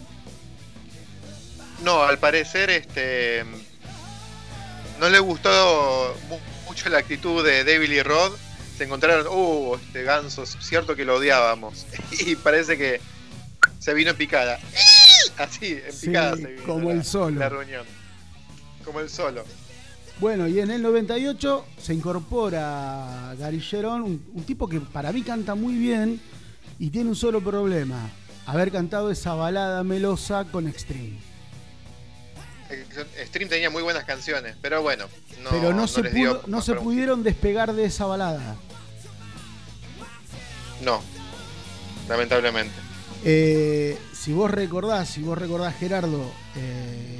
[1.84, 3.44] No, al parecer este
[5.00, 8.38] no le gustó mu- mucho la actitud de David Lee Roth.
[8.78, 11.86] Se encontraron, uh, este ganso, es cierto que lo odiábamos.
[12.26, 13.02] Y parece que
[13.80, 14.60] se vino en picada.
[15.38, 17.40] Así, en Sí, picada se vino como la- el solo.
[17.40, 17.86] La reunión.
[18.86, 19.44] Como el solo.
[20.20, 25.24] Bueno, y en el 98 se incorpora Gary Cherón, un, un tipo que para mí
[25.24, 26.22] canta muy bien
[26.78, 28.08] y tiene un solo problema,
[28.46, 31.18] haber cantado esa balada melosa con Extreme.
[33.28, 35.06] Stream tenía muy buenas canciones, pero bueno,
[35.44, 38.56] no, pero no, se, pudo- no se pudieron despegar de esa balada.
[40.84, 41.02] No,
[42.10, 42.74] lamentablemente.
[43.24, 47.20] Eh, si vos recordás, si vos recordás Gerardo, eh,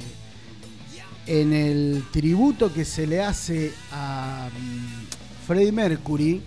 [1.26, 6.42] en el tributo que se le hace a mm, Freddie Mercury,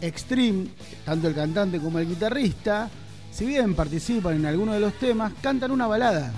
[0.00, 0.68] Extreme,
[1.04, 2.88] tanto el cantante como el guitarrista,
[3.32, 6.32] si bien participan en alguno de los temas, cantan una balada.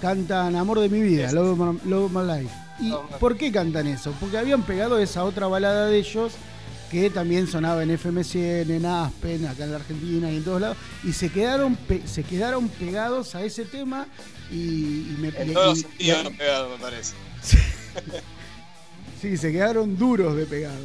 [0.00, 2.54] Cantan Amor de mi vida, Love My, Love My Life.
[2.80, 4.14] ¿Y por qué cantan eso?
[4.18, 6.32] Porque habían pegado esa otra balada de ellos
[6.90, 10.76] que también sonaba en FM100, en Aspen, acá en la Argentina y en todos lados,
[11.04, 14.06] y se quedaron, pe- se quedaron pegados a ese tema
[14.50, 17.14] y, y me En todos los y- sentidos y- pegado, me parece.
[19.20, 20.78] Sí, se quedaron duros de pegados.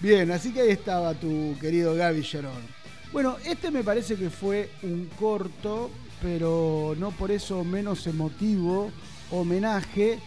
[0.00, 2.76] Bien, así que ahí estaba tu querido Gaby Gerón.
[3.12, 5.90] Bueno, este me parece que fue un corto,
[6.26, 8.90] pero no por eso menos emotivo,
[9.30, 10.18] homenaje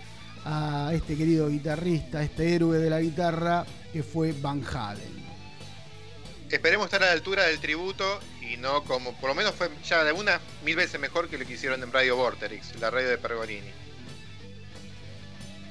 [0.45, 5.19] a este querido guitarrista, este héroe de la guitarra que fue Van Halen.
[6.49, 10.05] Esperemos estar a la altura del tributo y no como, por lo menos fue ya
[10.05, 13.17] de una mil veces mejor que lo que hicieron en Radio Vorterix, la radio de
[13.17, 13.71] Pergolini.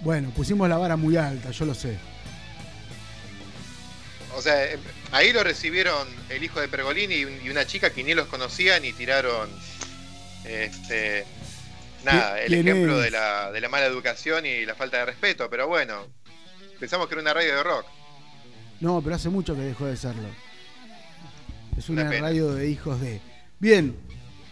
[0.03, 1.97] Bueno, pusimos la vara muy alta, yo lo sé.
[4.37, 4.79] O sea, eh,
[5.11, 8.93] ahí lo recibieron el hijo de Pergolini y una chica que ni los conocían y
[8.93, 9.49] tiraron
[10.49, 11.25] este
[12.05, 13.05] nada, el ¿Quién ejemplo es?
[13.05, 16.07] de la, de la mala educación y la falta de respeto, pero bueno,
[16.79, 17.85] pensamos que era una radio de rock.
[18.81, 20.29] No, pero hace mucho que dejó de serlo.
[21.77, 23.21] Es una radio de hijos de.
[23.59, 23.95] Bien,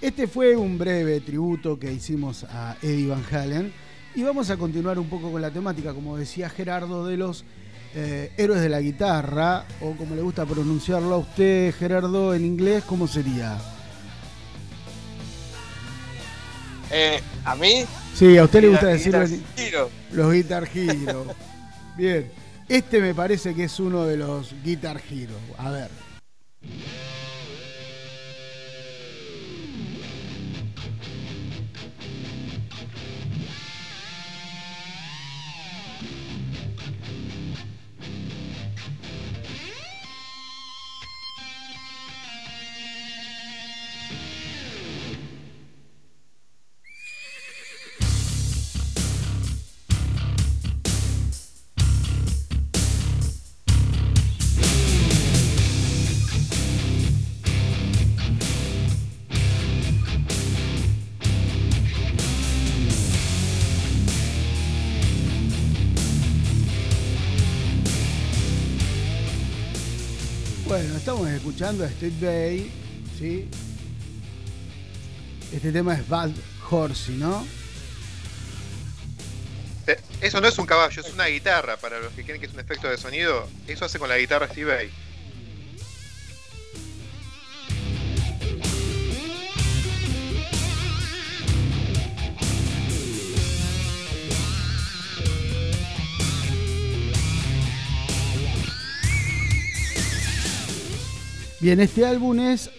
[0.01, 3.73] este fue un breve tributo que hicimos a Eddie Van Halen.
[4.15, 7.45] Y vamos a continuar un poco con la temática, como decía Gerardo, de los
[7.95, 12.83] eh, héroes de la guitarra, o como le gusta pronunciarlo a usted, Gerardo, en inglés,
[12.85, 13.59] ¿cómo sería?
[16.91, 17.85] Eh, a mí.
[18.15, 19.91] Sí, a usted le gusta Guitar en- Hero.
[20.13, 21.27] los Guitar Hero.
[21.97, 22.31] Bien,
[22.69, 25.35] este me parece que es uno de los Guitar Hero.
[25.59, 25.91] A ver.
[71.57, 72.71] Escuchando a Steve Bay,
[73.19, 73.49] ¿sí?
[75.51, 76.29] Este tema es Bad
[76.71, 77.47] Horsey, ¿no?
[79.87, 81.79] Eh, Eso no es un caballo, es una guitarra.
[81.79, 84.49] Para los que creen que es un efecto de sonido, eso hace con la guitarra
[84.49, 84.91] Steve Vai.
[101.61, 102.71] Bien, este álbum es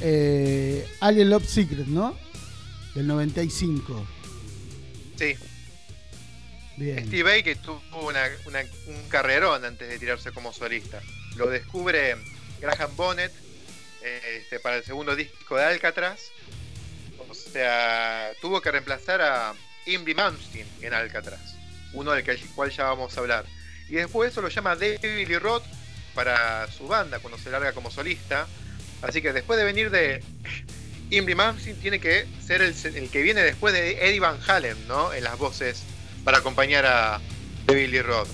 [0.00, 2.16] eh, Alien Love Secret, ¿no?
[2.94, 4.06] del 95.
[5.18, 5.34] Sí,
[6.78, 7.06] Bien.
[7.06, 11.00] Steve Vai que tuvo una- una- un carrerón antes de tirarse como solista.
[11.36, 12.16] Lo descubre
[12.60, 13.32] Graham Bonnet
[14.02, 16.20] eh, este, para el segundo disco de Alcatraz.
[17.28, 19.54] O sea, tuvo que reemplazar a
[19.86, 21.54] Imri Malmsteen en Alcatraz,
[21.92, 22.24] uno del
[22.54, 23.44] cual ya vamos a hablar.
[23.88, 25.64] Y después eso lo llama David Lee Roth
[26.16, 28.48] para su banda cuando se larga como solista.
[29.02, 30.24] Así que después de venir de
[31.10, 35.12] Imri Malmsteen tiene que ser el, el que viene después de Eddie Van Halen, ¿no?
[35.12, 35.82] En las voces
[36.24, 37.20] para acompañar a
[37.68, 38.28] Lee Roth.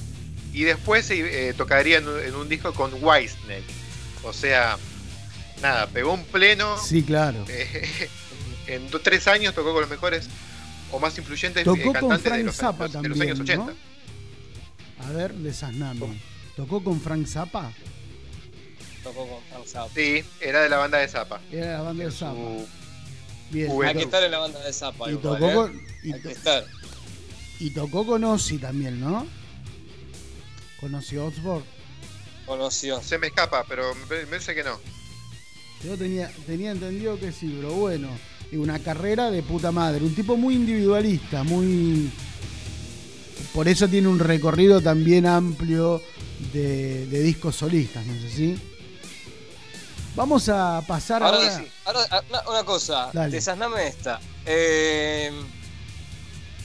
[0.54, 3.64] Y después eh, tocaría en, un- en un disco con Whitesnake.
[4.22, 4.78] O sea,
[5.60, 6.78] nada, pegó un pleno.
[6.78, 7.44] Sí, claro.
[7.48, 8.08] eh,
[8.68, 10.28] en do- tres años tocó con los mejores
[10.92, 13.40] o más influyentes Tocó eh, con cantantes de Frank los, Zappa de los también, años
[13.40, 13.64] 80.
[13.64, 15.06] ¿no?
[15.06, 16.20] A ver, desasname.
[16.56, 17.72] ¿Tocó con Frank Zappa?
[19.02, 19.90] Tocó con Frank Zappa.
[19.94, 21.40] Sí, era de la banda de Zappa.
[21.50, 22.34] Era la banda de Zappa.
[22.34, 22.66] su-
[23.50, 23.70] Bien.
[23.84, 25.08] Hay que estar en la banda de Zappa.
[25.10, 25.54] Y igual, tocó, ¿eh?
[25.54, 26.64] con, y, Hay to- que estar.
[27.60, 29.26] y tocó con Ozzy también, ¿no?
[30.80, 31.64] Con Ozzy Osbourne.
[32.46, 33.00] Conoció.
[33.02, 34.78] Se me escapa, pero me me parece que no.
[35.84, 38.08] Yo tenía, tenía entendido que sí, pero bueno.
[38.50, 40.04] Y una carrera de puta madre.
[40.04, 42.10] Un tipo muy individualista, muy.
[43.54, 46.02] Por eso tiene un recorrido también amplio
[46.52, 48.62] de, de discos solistas, no sé si.
[50.14, 51.38] Vamos a pasar ahora.
[51.38, 53.30] Ahora, sí, ahora, ah, una, una cosa, Dale.
[53.34, 54.20] desasname esta.
[54.44, 55.30] Eh,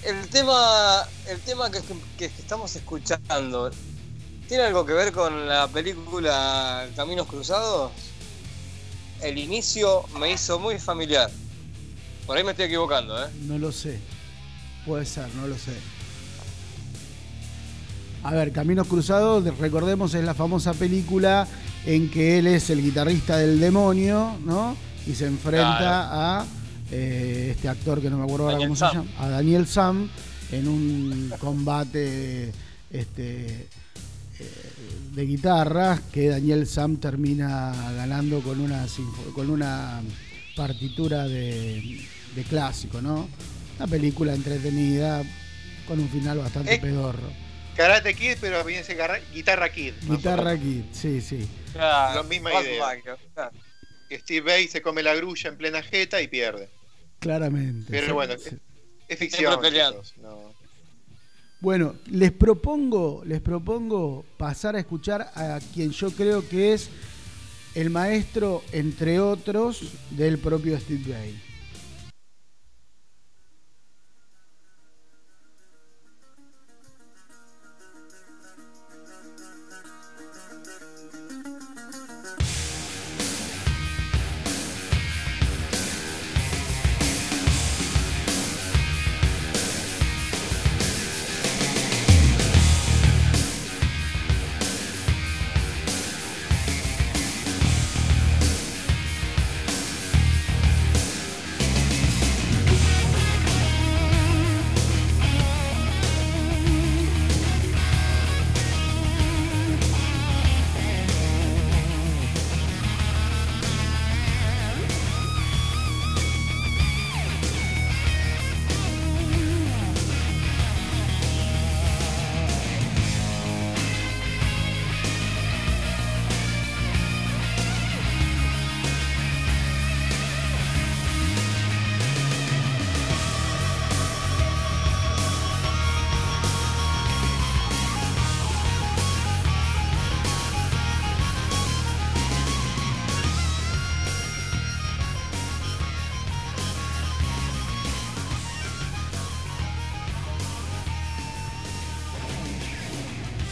[0.03, 3.71] el tema, el tema que, que- que estamos escuchando,
[4.47, 7.91] ¿tiene algo que ver con la película Caminos Cruzados?
[9.21, 11.31] El inicio me hizo muy familiar.
[12.25, 13.29] Por ahí me estoy equivocando, ¿eh?
[13.43, 13.99] No lo sé.
[14.85, 15.73] Puede ser, no lo sé.
[18.27, 21.47] A ver, Caminos Cruzados, recordemos, es la famosa película
[21.85, 24.75] en que él es el guitarrista del demonio, ¿no?
[25.05, 26.45] Y se enfrenta a
[26.91, 28.91] eh, este actor que no me acuerdo ahora Daniel cómo Sam.
[28.91, 30.09] se llama, a Daniel Sam,
[30.51, 32.51] en un combate
[32.91, 33.45] este,
[34.39, 34.51] eh,
[35.15, 38.85] de guitarras que Daniel Sam termina ganando con una,
[39.33, 40.01] con una
[40.57, 42.05] partitura de,
[42.35, 43.29] de clásico, ¿no?
[43.77, 45.23] Una película entretenida
[45.87, 47.46] con un final bastante Eh, pedorro.
[47.77, 49.93] Karate Kid, pero viene ese garra- Guitarra Kid.
[50.01, 50.57] Guitarra.
[50.57, 51.47] Kid, sí, sí.
[51.73, 52.85] Claro, La misma idea.
[53.33, 53.51] Claro.
[54.11, 56.69] Steve Vai se come la grulla en plena jeta y pierde.
[57.19, 57.87] Claramente.
[57.89, 58.57] Pero Sí, bueno, sí.
[59.07, 59.59] Es ficción.
[60.21, 60.53] No.
[61.59, 66.89] Bueno, les propongo, les propongo pasar a escuchar a quien yo creo que es
[67.75, 71.41] el maestro, entre otros, del propio Steve Vai.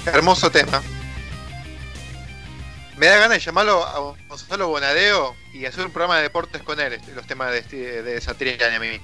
[0.05, 0.81] Hermoso tema.
[2.97, 6.79] Me da ganas de llamarlo a Gonzalo Bonadeo y hacer un programa de deportes con
[6.79, 9.01] él, este, los temas de, de Satriani a mí.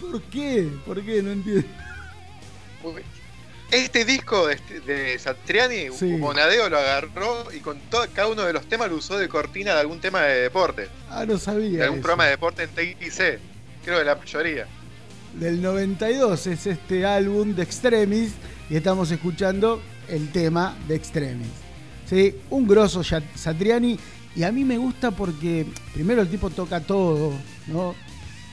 [0.10, 0.68] ¿Por qué?
[0.84, 1.22] ¿Por qué?
[1.22, 1.68] No entiendo.
[3.70, 6.16] Este disco de, este- de Satriani, Sí.
[6.16, 9.74] Bonadeo lo agarró y con todo, cada uno de los temas lo usó de cortina
[9.74, 11.78] de algún tema de deporte, Ah, no sabía.
[11.78, 12.02] de algún eso.
[12.02, 12.98] programa de deporte en TIC,
[13.84, 14.66] creo que la mayoría.
[15.38, 18.32] Del 92 es este álbum de Extremis
[18.70, 21.48] y estamos escuchando el tema de Extremis.
[22.08, 22.34] ¿Sí?
[22.50, 23.98] Un grosso Satriani
[24.36, 27.32] y a mí me gusta porque primero el tipo toca todo,
[27.66, 27.94] ¿no?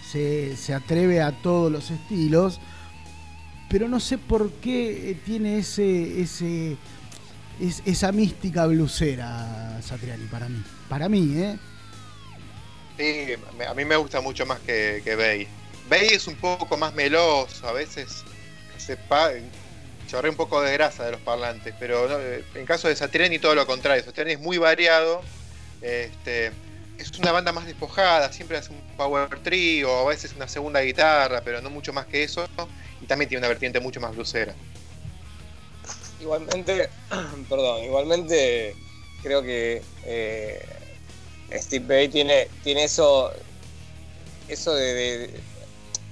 [0.10, 2.60] Se, se atreve a todos los estilos,
[3.70, 6.76] pero no sé por qué eh, tiene ese, ese,
[7.60, 10.62] es- esa mística blusera Satriani para mí.
[10.90, 11.58] Para mí, ¿eh?
[12.98, 13.34] Sí,
[13.70, 15.48] a mí me gusta mucho más que, que.
[15.92, 18.24] Bay es un poco más meloso, a veces
[18.78, 18.98] se
[20.08, 23.56] chorrea un poco de grasa de los parlantes, pero eh, en caso de Satriani todo
[23.56, 24.02] lo contrario.
[24.02, 25.22] Satriani es muy variado,
[25.82, 26.54] este,
[26.98, 31.42] es una banda más despojada, siempre hace un power trio, a veces una segunda guitarra,
[31.42, 32.48] pero no mucho más que eso,
[33.02, 34.56] y también tiene una vertiente mucho más blusera.
[36.22, 36.90] Igualmente,
[37.50, 38.78] perdón, igualmente
[39.22, 40.66] creo que eh,
[41.52, 43.34] Steve Bay tiene, tiene eso,
[44.48, 45.51] eso de-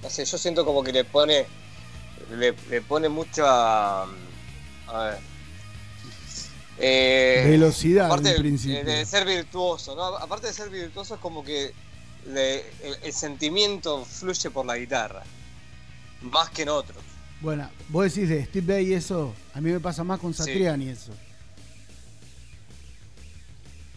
[0.01, 1.45] no sé, yo siento como que le pone,
[2.37, 4.07] le, le pone mucha, a
[4.87, 5.17] ver,
[6.77, 8.83] eh, Velocidad aparte en de- principio.
[8.85, 10.03] de ser virtuoso, ¿no?
[10.17, 11.73] Aparte de ser virtuoso es como que
[12.27, 15.23] le- el, el sentimiento fluye por la guitarra,
[16.21, 17.03] más que en otros.
[17.41, 20.39] Bueno, vos decís de Steve Bay eso, a mí me pasa más con Sí.
[20.43, 21.11] Satriani eso.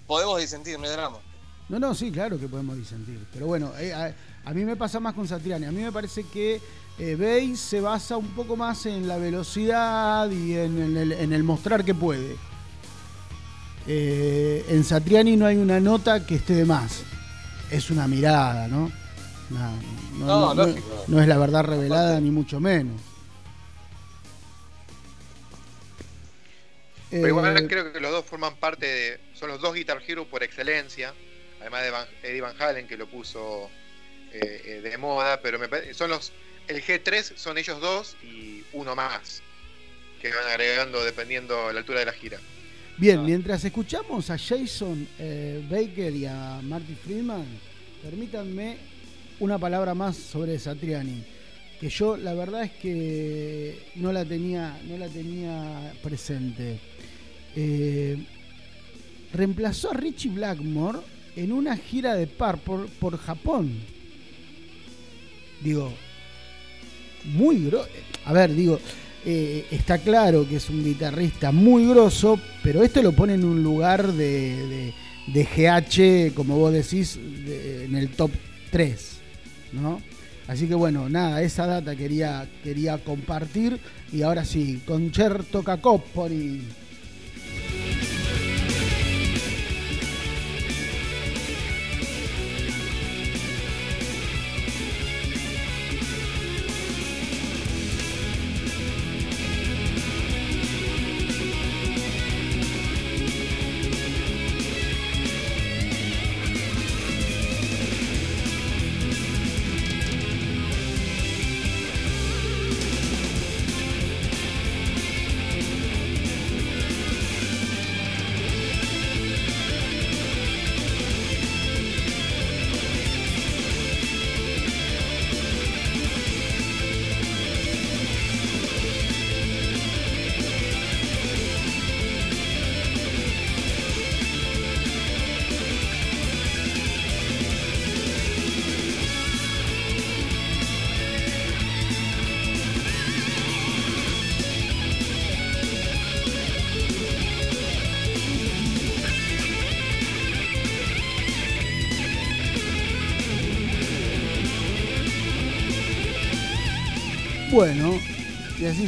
[0.06, 1.18] Podemos disentir, no hay drama.
[1.68, 3.24] No, no, sí, claro que podemos disentir.
[3.32, 4.14] Pero bueno, eh,
[4.44, 5.66] a, mí me pasa más con Satriani.
[5.66, 6.60] A mí me parece que
[6.98, 11.32] eh, Bay se basa un poco más en la velocidad y en, en el, en
[11.32, 12.36] el mostrar que puede.
[13.86, 17.02] Eh, en Satriani no hay una nota que esté de más.
[17.70, 18.90] Es una mirada, ¿no?
[19.50, 19.70] Una-
[20.18, 21.04] no, No, no- no- lógico.
[21.08, 23.00] no es la verdad revelada, ni mucho menos.
[27.10, 29.20] Pero igual Eh, creo que los dos forman parte de.
[29.34, 31.12] Son los dos Guitar Hero por excelencia.
[31.60, 33.68] Además de Van- Eddie Van Halen, que lo puso
[34.32, 35.40] eh, de moda.
[35.42, 36.32] Pero me parece- son los.
[36.68, 39.42] El G3 son ellos dos y uno más.
[40.20, 42.38] Que van agregando dependiendo la altura de la gira.
[42.98, 43.22] Bien, Ah.
[43.22, 47.44] mientras escuchamos a Jason eh, Baker y a Marty Friedman,
[48.02, 48.76] permítanme
[49.40, 51.24] una palabra más sobre Satriani,
[51.80, 56.78] que yo la verdad es que no la tenía, no la tenía presente.
[57.56, 58.18] Eh,
[59.32, 60.98] reemplazó a Richie Blackmore
[61.34, 63.80] en una gira de par por, por Japón.
[65.62, 65.92] Digo,
[67.24, 67.84] muy gro
[68.24, 68.78] A ver, digo,
[69.24, 73.62] eh, está claro que es un guitarrista muy grosso, pero este lo pone en un
[73.62, 74.92] lugar de,
[75.28, 78.30] de- GH, como vos decís, de- en el top
[78.70, 79.18] 3,
[79.72, 80.00] ¿no?
[80.48, 83.78] Así que bueno, nada, esa data quería, quería compartir.
[84.12, 86.62] Y ahora sí, Concerto Cacopoli.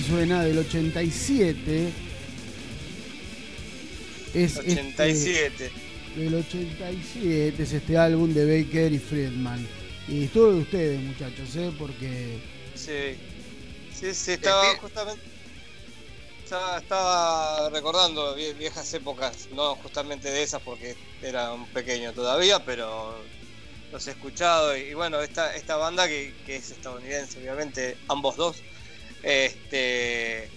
[0.06, 1.92] Suena del 87.
[4.34, 5.70] Es este- 87.
[6.16, 9.66] del 87 es este álbum de Baker y Friedman.
[10.08, 11.72] Y todo de ustedes, muchachos, ¿eh?
[11.78, 12.38] Porque
[12.74, 13.16] Sí.
[13.98, 15.22] Sí, sí, estaba Este- justamente.
[16.42, 22.62] Estaba, estaba recordando vie- viejas épocas, no justamente de esas porque era un pequeño todavía,
[22.66, 23.16] pero
[23.90, 24.76] los he escuchado.
[24.76, 28.56] Y, bueno, esta, esta banda que, que es estadounidense, obviamente, ambos dos,
[29.24, 30.50] este,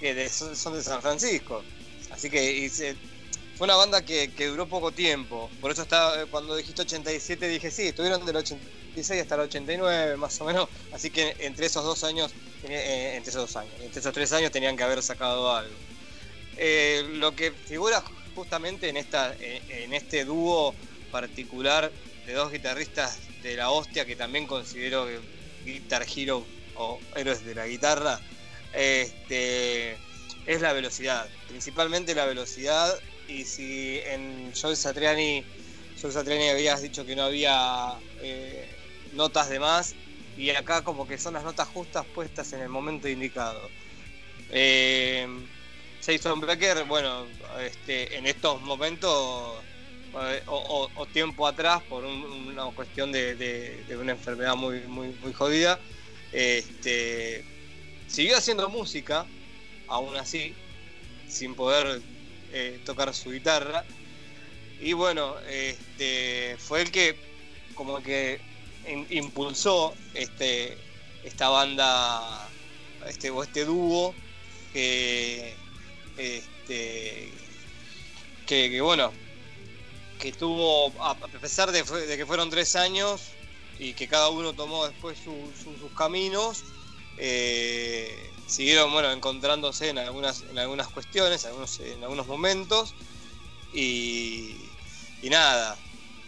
[0.00, 1.62] que son, de San Francisco.
[2.10, 2.96] Así que
[3.56, 5.50] fue una banda que, duró poco tiempo.
[5.60, 10.40] Por eso estaba, cuando dijiste 87 dije, sí, estuvieron del 86 hasta el 89 más
[10.40, 10.68] o menos.
[10.92, 12.32] Así que entre esos dos años,
[12.64, 15.74] eh, entre esos dos años, entre esos tres años tenían que haber sacado algo.
[16.56, 18.02] Eh, lo que figura
[18.34, 20.74] justamente en, esta, en, este dúo
[21.10, 21.92] particular
[22.26, 25.06] de dos guitarristas de la hostia que también considero
[25.64, 26.46] Guitar Hero
[26.76, 28.20] o héroes de la guitarra,
[28.72, 29.92] este,
[30.46, 32.98] es la velocidad, principalmente la velocidad.
[33.28, 35.44] Y si en Joe Satriani,
[36.00, 38.68] Joe Satriani habías dicho que no había eh,
[39.12, 39.94] notas de más,
[40.36, 43.70] y acá como que son las notas justas puestas en el momento indicado.
[44.50, 45.26] Eh,
[46.04, 47.26] Jason Becker, bueno,
[47.60, 49.64] este, en estos momentos
[50.20, 55.08] eh, o, tiempo atrás por un- una cuestión de, de- de una enfermedad muy, muy,
[55.22, 55.80] muy jodida.
[56.36, 57.42] Este,
[58.08, 59.24] siguió haciendo música,
[59.88, 60.54] aún así,
[61.26, 62.02] sin poder
[62.52, 63.86] eh, tocar su guitarra.
[64.78, 67.16] Y bueno, este, fue el que
[67.74, 68.38] como que
[69.08, 70.76] impulsó este,
[71.24, 72.46] esta banda,
[73.08, 74.14] este, o este dúo
[74.74, 75.54] que,
[76.18, 77.30] este,
[78.46, 79.10] que, bueno,
[80.20, 83.22] que tuvo, a pesar de que fueron tres años
[83.78, 86.64] y que cada uno tomó después su- su- sus caminos,
[87.18, 92.94] eh, siguieron bueno, encontrándose en algunas, en algunas cuestiones, en algunos, en algunos momentos.
[93.74, 94.56] Y,
[95.22, 95.76] y nada,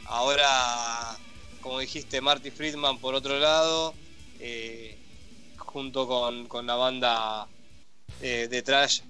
[0.07, 1.17] ahora,
[1.61, 3.95] como dijiste, Marty Friedman por otro lado,
[4.41, 4.99] eh,
[5.57, 7.47] junto con, con la banda
[8.21, 9.01] eh, de trash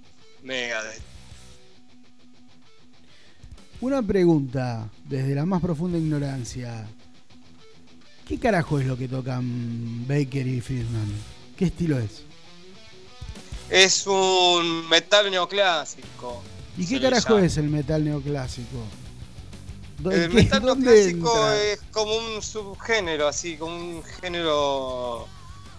[0.42, 1.02] Megadeth.
[3.80, 6.88] Una pregunta, desde la más profunda ignorancia.
[8.28, 11.10] ¿Qué carajo es lo que tocan Baker y Friedman?
[11.56, 12.22] ¿Qué estilo es?
[13.70, 16.42] Es un metal neoclásico.
[16.76, 17.46] ¿Y qué carajo llama.
[17.46, 18.84] es el metal neoclásico?
[19.98, 21.62] ¿Dó- El qué- metal neoclásico entra?
[21.64, 25.26] es como un subgénero, así como un género.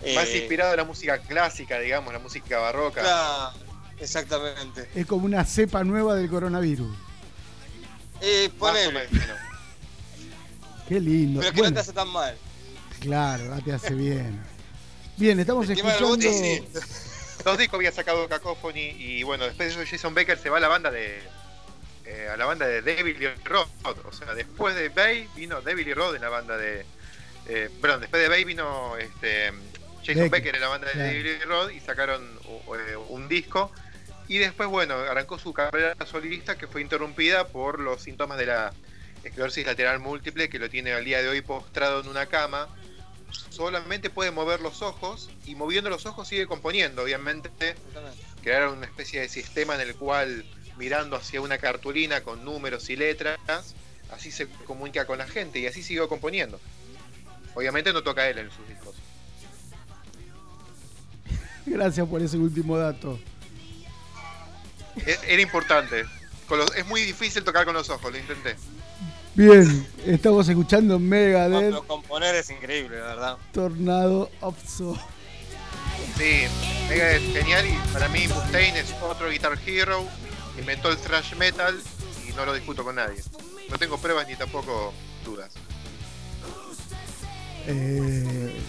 [0.02, 3.02] eh, Más inspirado en la música clásica, digamos, la música barroca.
[3.02, 3.54] claro,
[4.00, 4.90] exactamente.
[4.96, 6.96] Es como una cepa nueva del coronavirus.
[8.22, 9.38] Eh, Más o ponele, menos.
[10.90, 11.40] Qué lindo.
[11.40, 12.36] pero que no te hace tan mal.
[13.00, 14.42] claro, no te hace bien.
[15.18, 16.18] Bien, estamos escuchando.
[17.46, 20.60] Dos discos había sacado Cacophony y bueno, después de eso Jason Baker se va a
[20.60, 21.22] la banda de
[22.06, 23.68] eh, a la banda de Devil y Rod.
[23.84, 26.86] O sea, después de Bay vino Devil y Rod en la banda de.
[27.48, 29.52] Eh, perdón, después de Bay vino este,
[30.02, 31.08] Jason Becker, Baker en la banda de claro.
[31.08, 33.72] Devil y Rod y sacaron eh, un disco.
[34.28, 38.74] Y después, bueno, arrancó su carrera solista que fue interrumpida por los síntomas de la
[39.30, 42.68] esclerosis lateral múltiple que lo tiene al día de hoy postrado en una cama.
[43.50, 47.04] Solamente puede mover los ojos y moviendo los ojos sigue componiendo.
[47.04, 47.76] Obviamente
[48.44, 50.46] crearon una especie de sistema en el cual
[50.78, 53.38] mirando hacia una cartulina con números y letras,
[54.12, 56.60] así se comunica con la gente y así siguió componiendo.
[57.56, 58.96] Obviamente no toca él en sus discos.
[61.66, 63.20] Gracias por ese último dato.
[65.06, 66.06] E- Era importante.
[66.48, 68.56] Con los- es muy difícil tocar con los ojos, lo intenté.
[69.40, 73.38] Bien, estamos escuchando Megadeth componer es increíble, la verdad.
[73.54, 75.00] Tornado of Soul.
[76.18, 76.42] Sí,
[76.90, 80.06] Mega es genial y para mí Mustaine es otro Guitar Hero,
[80.60, 81.80] inventó el thrash metal
[82.28, 83.24] y no lo discuto con nadie.
[83.70, 84.92] No tengo pruebas ni tampoco
[85.24, 85.54] dudas.
[87.66, 88.60] Eh,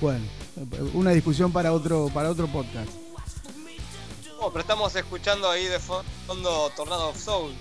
[0.00, 0.24] bueno,
[0.94, 2.92] una discusión para otro, para otro podcast.
[4.38, 7.52] Oh, pero estamos escuchando ahí de fondo Tornado of Soul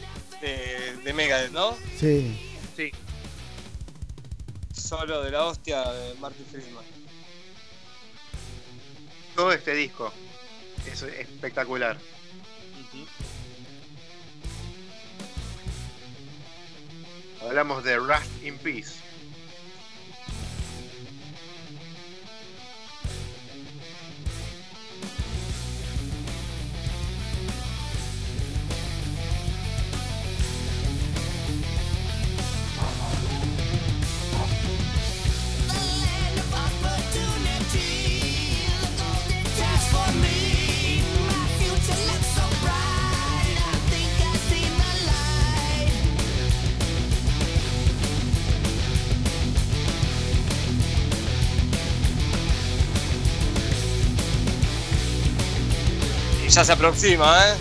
[0.41, 1.75] de, de Megadeth, ¿no?
[1.99, 2.39] Sí.
[2.75, 2.91] Sí,
[4.73, 6.83] Solo de la hostia de Marty Friedman.
[9.35, 10.13] todo este disco
[10.91, 11.97] es espectacular.
[17.41, 18.93] Hablamos de Rust in Peace.
[56.55, 57.53] Ya se aproxima, ¿eh?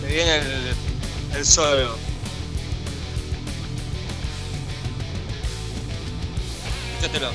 [0.00, 0.74] Se viene el,
[1.36, 1.98] el solo.
[6.94, 7.30] Escúchatelo.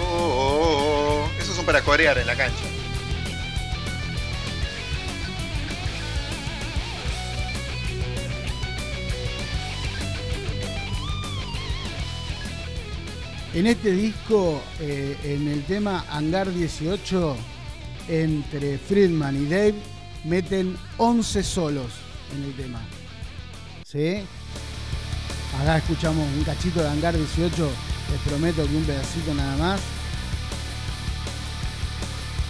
[0.00, 1.40] Oh, oh, oh, oh.
[1.40, 2.71] Esos son para corear en la cancha.
[13.54, 17.36] En este disco, eh, en el tema Hangar 18,
[18.08, 19.74] entre Friedman y Dave,
[20.24, 21.92] meten 11 solos
[22.34, 22.80] en el tema.
[23.84, 24.22] ¿Sí?
[25.60, 27.70] Acá escuchamos un cachito de Hangar 18,
[28.10, 29.80] les prometo que un pedacito nada más.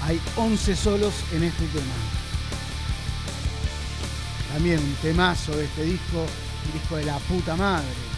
[0.04, 1.94] Hay 11 solos en este tema.
[4.52, 6.26] También un temazo de este disco,
[6.66, 8.11] un disco de la puta madre.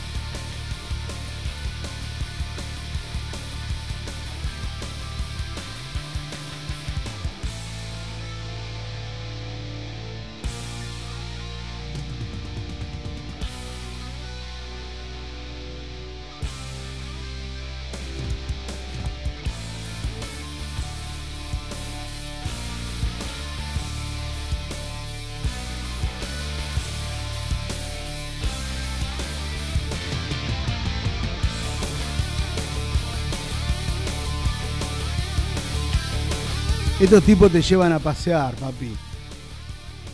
[37.04, 38.96] Estos tipos te llevan a pasear, papi.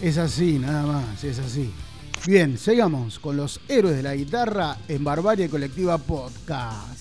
[0.02, 1.70] Es así, nada más, es así.
[2.26, 6.99] Bien, sigamos con los héroes de la guitarra en Barbarie Colectiva Podcast.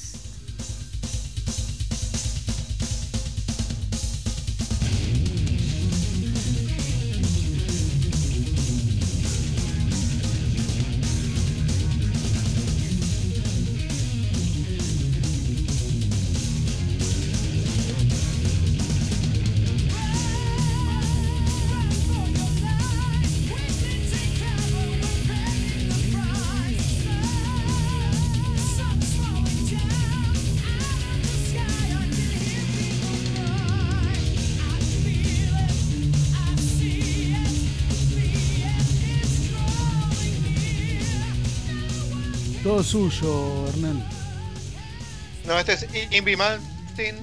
[42.84, 44.04] Suyo, Hernán.
[45.46, 47.18] No, este es Invi Malmsteen.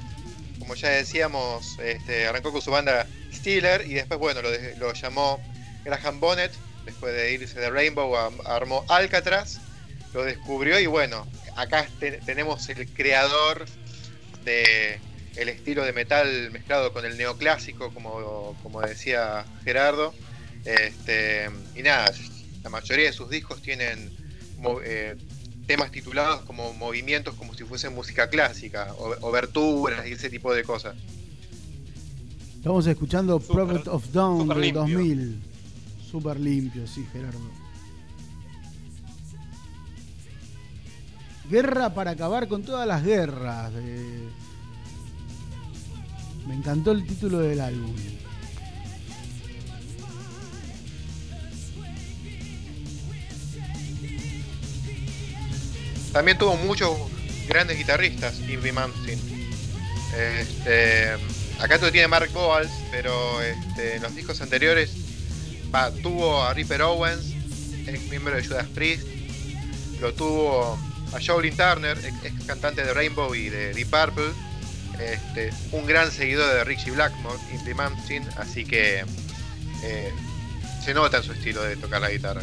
[0.59, 4.40] Como ya decíamos, este, arrancó con su banda Steeler y después, bueno,
[4.78, 5.40] lo, llamó
[5.84, 6.52] Graham Bonnet.
[6.84, 8.14] Después de irse de Rainbow,
[8.46, 9.59] armó Alcatraz.
[10.14, 11.26] Lo descubrió y bueno,
[11.57, 13.66] acá te- tenemos el creador
[14.44, 15.00] de
[15.36, 20.14] el estilo de metal mezclado con el neoclásico, como, como decía Gerardo.
[20.64, 22.11] Este, y nada,
[22.62, 24.16] la mayoría de sus discos tienen
[24.84, 25.14] eh,
[25.66, 30.62] temas titulados como movimientos como si fuesen música clásica, o- oberturas y ese tipo de
[30.64, 30.94] cosas.
[32.56, 34.80] Estamos escuchando Super- Prophet of Dawn del limpio.
[34.82, 35.42] 2000.
[36.10, 37.38] Súper limpio, sí, Gerardo.
[41.50, 43.72] Guerra para acabar con todas las guerras.
[43.72, 44.28] de-
[46.46, 47.92] Me encantó el título del álbum.
[56.16, 56.96] También tuvo muchos
[57.46, 59.20] grandes guitarristas, Yngwie Malmsteen.
[60.16, 61.10] Este,
[61.60, 64.92] acá lo tiene Mark Bowles, pero este, en los discos anteriores
[66.02, 67.34] tuvo a Ripper Owens,
[67.86, 69.06] ex miembro de Judas Priest,
[70.00, 70.78] lo tuvo
[71.12, 74.32] a Jolin Turner, ex, ex cantante de Rainbow y de Deep Purple,
[74.98, 79.04] este, un gran seguidor de Richie Blackmore, Yngwie Malmsteen, así que
[79.82, 80.12] eh,
[80.82, 82.40] se nota en su estilo de tocar la guitarra.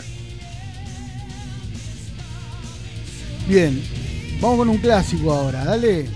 [3.48, 3.84] Bien,
[4.40, 6.08] vamos con un clásico ahora, dale.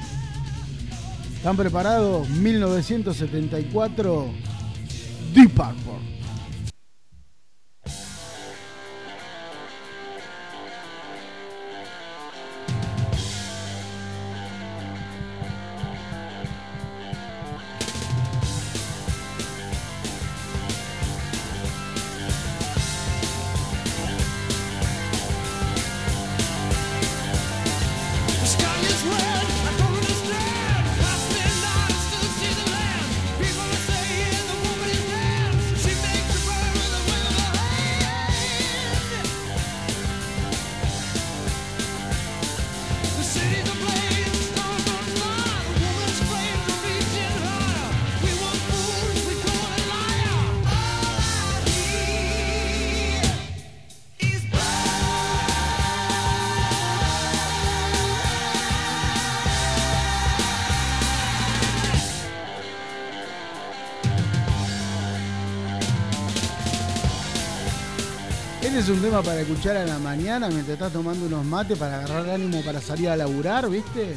[1.36, 2.28] ¿Están preparados?
[2.30, 4.28] 1974,
[5.34, 6.17] Deep Purple.
[69.10, 72.82] Tema para escuchar a la mañana mientras estás tomando unos mates para agarrar ánimo para
[72.82, 74.14] salir a laburar, ¿viste?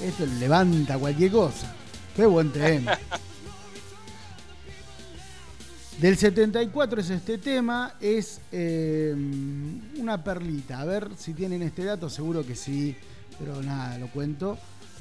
[0.00, 1.72] Esto levanta cualquier cosa.
[2.16, 2.98] Qué buen tema.
[6.00, 9.14] Del 74 es este tema, es eh,
[10.00, 10.80] una perlita.
[10.80, 12.96] A ver si tienen este dato, seguro que sí,
[13.38, 14.58] pero nada, lo cuento.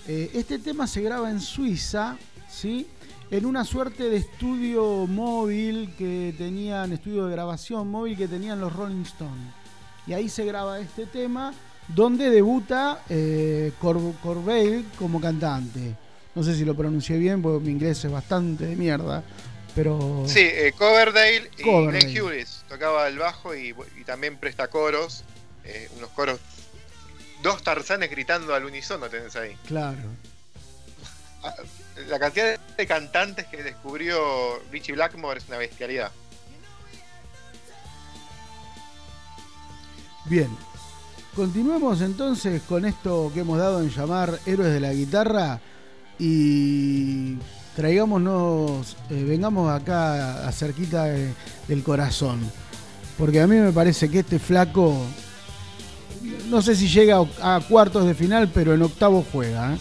[0.08, 2.16] Eh, este tema se graba en Suiza,
[2.48, 2.86] ¿sí?
[3.32, 8.74] En una suerte de estudio móvil que tenían, estudio de grabación móvil que tenían los
[8.76, 9.54] Rolling Stones.
[10.06, 11.54] Y ahí se graba este tema,
[11.88, 15.96] donde debuta eh, Cor- Corbeil como cantante.
[16.36, 19.24] No sé si lo pronuncié bien, porque mi inglés es bastante de mierda,
[19.76, 20.26] pero...
[20.28, 21.64] Sí, eh, Coverdale y.
[21.64, 25.24] Glenn Hughes tocaba el bajo y, y también presta coros,
[25.64, 26.38] eh, unos coros,
[27.44, 29.56] dos tarzanes gritando al unísono tenés ahí.
[29.68, 30.00] Claro.
[32.08, 34.18] La cantidad de cantantes que descubrió
[34.72, 36.12] Richie Blackmore es una bestialidad.
[40.26, 40.50] Bien.
[41.36, 45.60] Continuemos entonces con esto que hemos dado en llamar Héroes de la Guitarra
[46.20, 47.38] y
[47.76, 51.34] traigámonos, eh, vengamos acá a cerquita de-
[51.68, 52.40] del corazón.
[53.18, 55.06] Porque a mí me parece que este flaco,
[56.50, 59.74] no sé si llega a cuartos de final, pero en octavo juega.
[59.76, 59.78] ¿eh?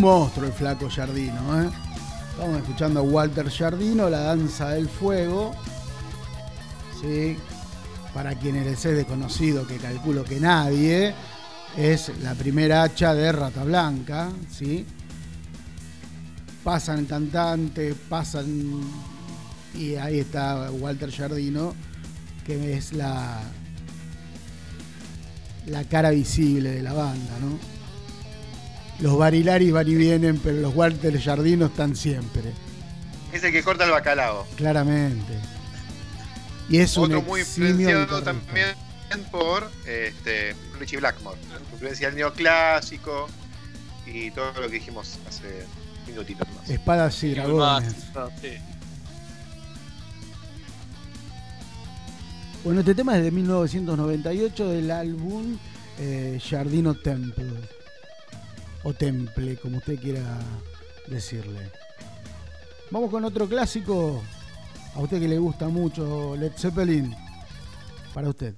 [0.00, 1.68] Monstruo el flaco Jardino, ¿eh?
[2.30, 5.54] Estamos escuchando a Walter Jardino, La Danza del Fuego.
[7.02, 7.36] ¿Sí?
[8.14, 11.14] Para quienes les es desconocido, que calculo que nadie,
[11.76, 14.86] es la primera hacha de Rata Blanca, ¿sí?
[16.64, 18.80] Pasan cantantes, pasan.
[19.74, 21.74] Y ahí está Walter Jardino,
[22.46, 23.42] que es la.
[25.66, 27.79] la cara visible de la banda, ¿no?
[29.00, 32.42] Los Barilaris van y vienen, pero los Walter Jardino están siempre,
[33.32, 34.46] Es el que corta el bacalao.
[34.56, 35.32] claramente.
[36.68, 38.74] Y es un Otro muy eximio influenciado también
[39.32, 41.38] por este, Richie Blackmore.
[41.72, 43.26] Influencia del neoclásico
[44.06, 45.64] y todo lo que dijimos hace
[46.06, 46.68] minutitos más.
[46.70, 47.94] Espadas y dragones.
[48.40, 48.52] sí.
[52.62, 55.56] Bueno, este tema es de 1998 del álbum
[55.98, 57.48] eh, Jardino Temple.
[58.82, 60.38] O Temple, como usted quiera
[61.06, 61.70] decirle.
[62.90, 64.22] Vamos con otro clásico.
[64.94, 67.14] A usted que le gusta mucho Led Zeppelin.
[68.14, 68.54] Para usted.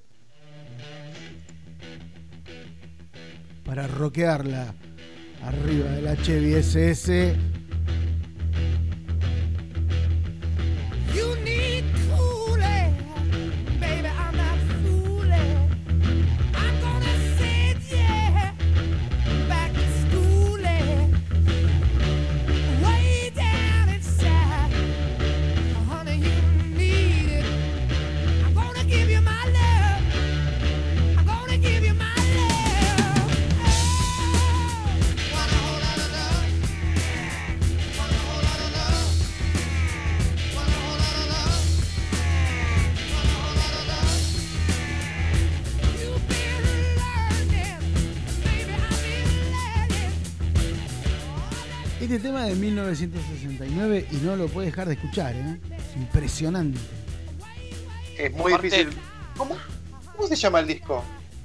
[3.64, 4.74] Para rockearla
[5.42, 7.52] arriba del HBSS.
[7.52, 7.61] You
[52.54, 55.58] de 1969 y no lo puede dejar de escuchar, ¿eh?
[55.78, 56.78] Es impresionante.
[58.18, 58.98] Es muy Aparte- difícil.
[59.36, 59.56] ¿Cómo,
[60.16, 61.02] ¿Cómo se llama el disco?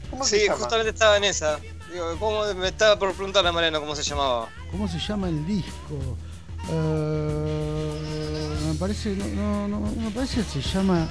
[0.10, 0.58] ¿Cómo se Sí, llama?
[0.60, 1.60] justamente estaba en esa.
[1.92, 4.50] Digo, ¿cómo me estaba por preguntarle a Mariano cómo se llamaba?
[4.72, 6.18] ¿Cómo se llama el disco?
[6.70, 8.00] Eh,
[8.68, 11.08] me parece, no, no, no, me parece que se llama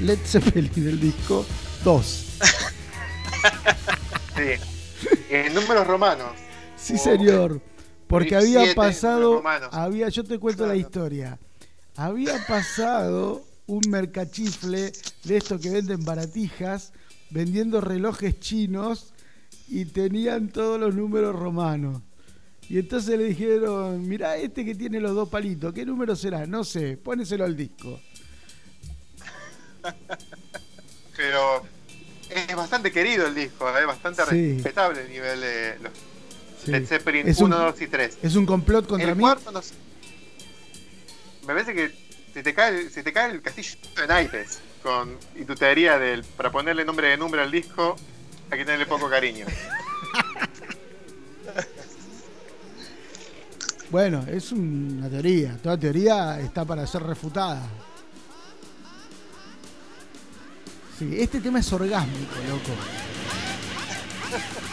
[0.00, 1.46] Led Zeppelin del disco
[1.84, 2.24] 2.
[4.36, 4.54] Sí.
[5.30, 6.30] En números romanos.
[6.76, 7.60] Sí, Oh, señor.
[8.08, 11.38] Porque había pasado, había, yo te cuento la historia.
[11.96, 14.92] Había pasado un mercachifle
[15.24, 16.92] de estos que venden baratijas,
[17.30, 19.12] vendiendo relojes chinos
[19.68, 22.00] y tenían todos los números romanos.
[22.70, 26.46] Y entonces le dijeron, mirá este que tiene los dos palitos, ¿qué número será?
[26.46, 28.00] No sé, póneselo al disco.
[31.16, 31.62] Pero
[32.30, 34.54] es bastante querido el disco, es bastante Sí.
[34.54, 35.92] respetable el nivel de los
[36.68, 36.72] Sí.
[36.72, 38.18] Led Zeppelin Es 1, un- 2 y 3.
[38.22, 39.20] ¿Es un complot contra el mí?
[39.22, 39.74] cuarto no sé.
[41.42, 41.90] Me parece que
[42.34, 46.22] se te cae, se te cae el castillo de naipes con, y tu teoría del,
[46.24, 47.96] para ponerle nombre de número al disco
[48.50, 49.46] hay que tenerle poco cariño.
[53.90, 55.56] Bueno, es una teoría.
[55.62, 57.62] Toda teoría está para ser refutada.
[60.98, 62.72] Sí, este tema es orgásmico, loco.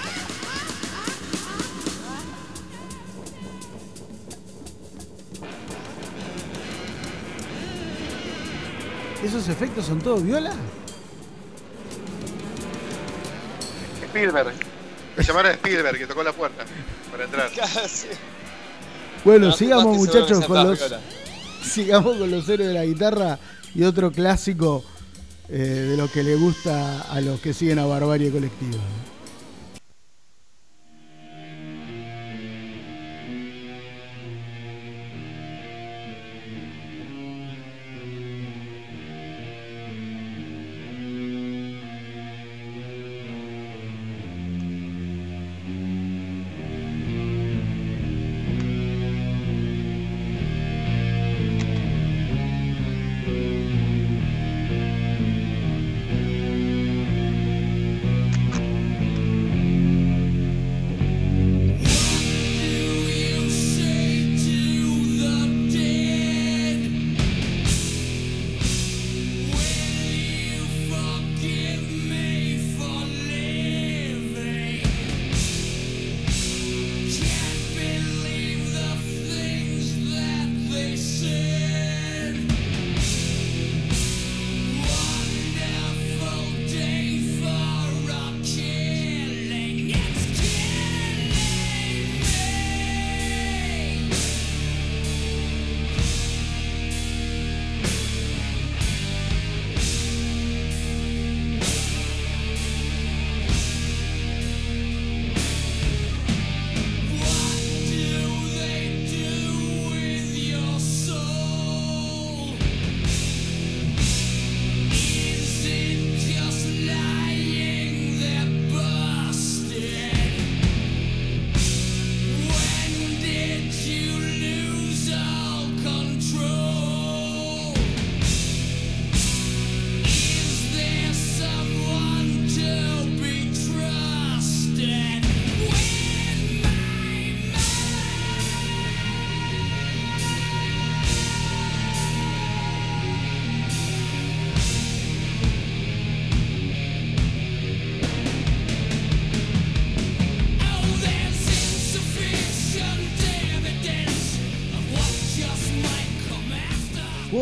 [9.26, 10.54] ¿Esos efectos son todos viola?
[14.04, 14.54] Spielberg.
[15.18, 16.64] Me llamaron a Spielberg que tocó la puerta
[17.12, 17.50] para entrar.
[17.56, 18.10] Casi.
[19.24, 21.02] Bueno, No, sigamos muchachos con los, viola.
[21.64, 23.40] sigamos con los héroes de la guitarra
[23.74, 24.86] y otro clásico
[25.50, 28.78] eh, de lo que le gusta a los que siguen a Barbarie Colectiva.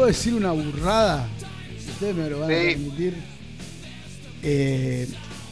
[0.03, 1.29] ¿Puedo decir una burrada?
[1.93, 3.15] Ustedes me lo van a permitir.
[4.41, 5.07] Eh,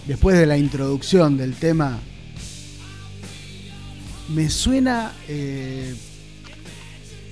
[0.06, 1.98] después de la introducción del tema,
[4.28, 5.96] me suena eh,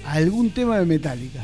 [0.05, 1.43] a algún tema de Metallica.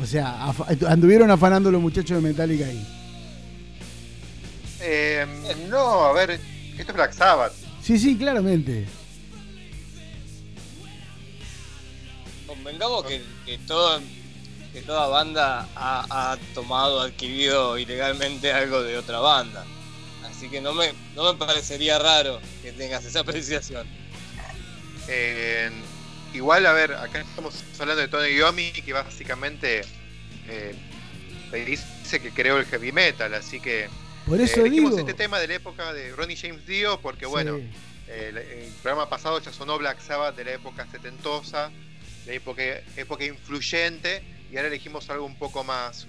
[0.00, 0.54] O sea,
[0.88, 2.86] anduvieron afanando los muchachos de Metallica ahí.
[4.80, 5.26] Eh,
[5.68, 6.40] no, a ver,
[6.78, 7.52] esto es Black Sabbath.
[7.82, 8.86] Sí, sí, claramente.
[12.62, 14.00] Convengamos que, que todo,
[14.74, 19.64] que toda banda ha, ha tomado, adquirido ilegalmente algo de otra banda.
[20.24, 23.86] Así que no me, no me parecería raro que tengas esa apreciación.
[25.08, 25.70] Eh,
[26.34, 29.80] igual, a ver, acá estamos hablando de Tony Iommi, que básicamente
[30.46, 30.74] eh,
[31.66, 33.88] dice que creó el heavy metal, así que
[34.26, 35.00] Por eh, eso elegimos digo.
[35.08, 37.64] este tema de la época de Ronnie James Dio, porque bueno, Sí.
[38.08, 41.70] eh, el, el programa pasado ya sonó Black Sabbath de la época setentosa,
[42.30, 42.62] la época,
[42.96, 44.22] época influyente,
[44.52, 46.06] y ahora elegimos algo un poco más,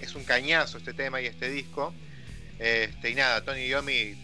[0.00, 1.92] es un cañazo este tema y este disco.
[2.60, 4.14] Este, y nada, Tony Iommi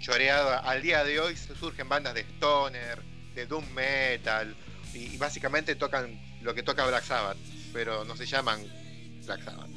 [0.00, 3.02] choreado al día de hoy surgen bandas de stoner,
[3.34, 4.56] de doom metal
[4.94, 7.36] y, y básicamente tocan lo que toca Black Sabbath,
[7.74, 8.60] pero no se llaman
[9.26, 9.70] Black Sabbath,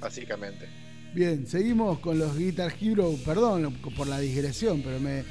[0.00, 0.66] básicamente.
[1.12, 3.14] Bien, seguimos con los Guitar Hero.
[3.24, 5.24] Perdón por la digresión, pero me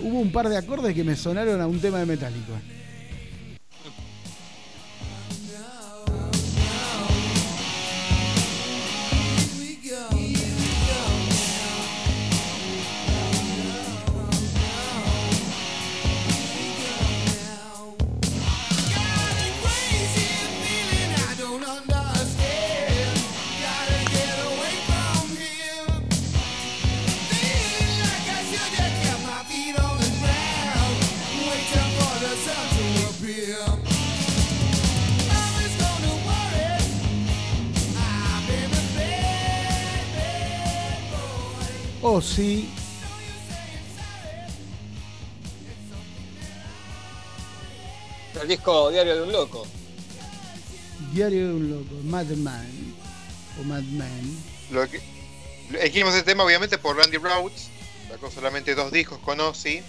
[0.00, 2.60] hubo un par de acordes que me sonaron a un tema de Metallica.
[42.20, 42.68] Sí.
[48.40, 49.66] El disco Diario de un Loco.
[51.12, 51.94] Diario de un loco.
[52.04, 52.94] Madman.
[53.60, 54.36] O Madman.
[54.70, 55.00] Lo que,
[55.70, 57.70] elegimos este tema obviamente por Randy Rhoads,
[58.08, 59.82] sacó solamente dos discos con Ozzy,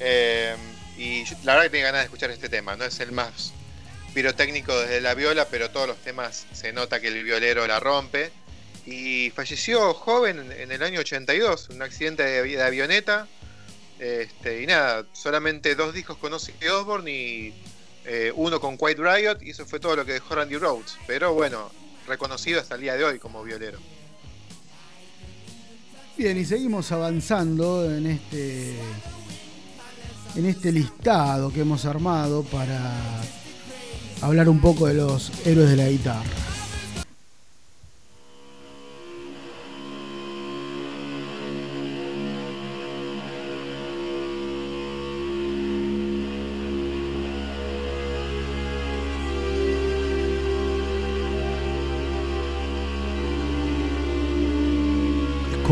[0.00, 0.54] eh,
[0.96, 3.52] y la verdad que tengo ganas de escuchar este tema, no es el más
[4.14, 8.32] pirotécnico desde la viola, pero todos los temas se nota que el violero la rompe.
[8.90, 13.26] Y falleció joven en- el año 82, en un accidente de, avi- de avioneta.
[13.98, 17.54] Este, y nada, solamente dos discos con Ozzy Osbourne y
[18.06, 20.96] eh, uno con Quiet Riot, y eso fue todo lo que dejó Randy Rhoads.
[21.06, 21.70] Pero bueno,
[22.06, 23.78] reconocido hasta el día de hoy como violero.
[26.16, 28.74] Bien, y seguimos avanzando en este
[30.36, 32.94] en este listado que hemos armado para
[34.22, 36.24] hablar un poco de los héroes de la guitarra.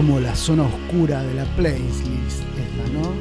[0.07, 3.13] Como la zona oscura de la playlist esta, ¿no?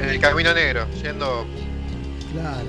[0.00, 1.46] En el Camino Negro, yendo
[2.32, 2.66] Claro.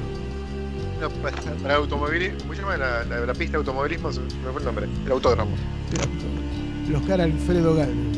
[1.02, 2.38] no, para, para automovilismo.
[2.42, 4.12] ¿Cómo se llama la, la- la pista de automovilismo?
[4.12, 4.88] Se me fue el nombre.
[5.06, 5.52] El autódromo.
[6.90, 8.13] Los cara Alfredo Galvez.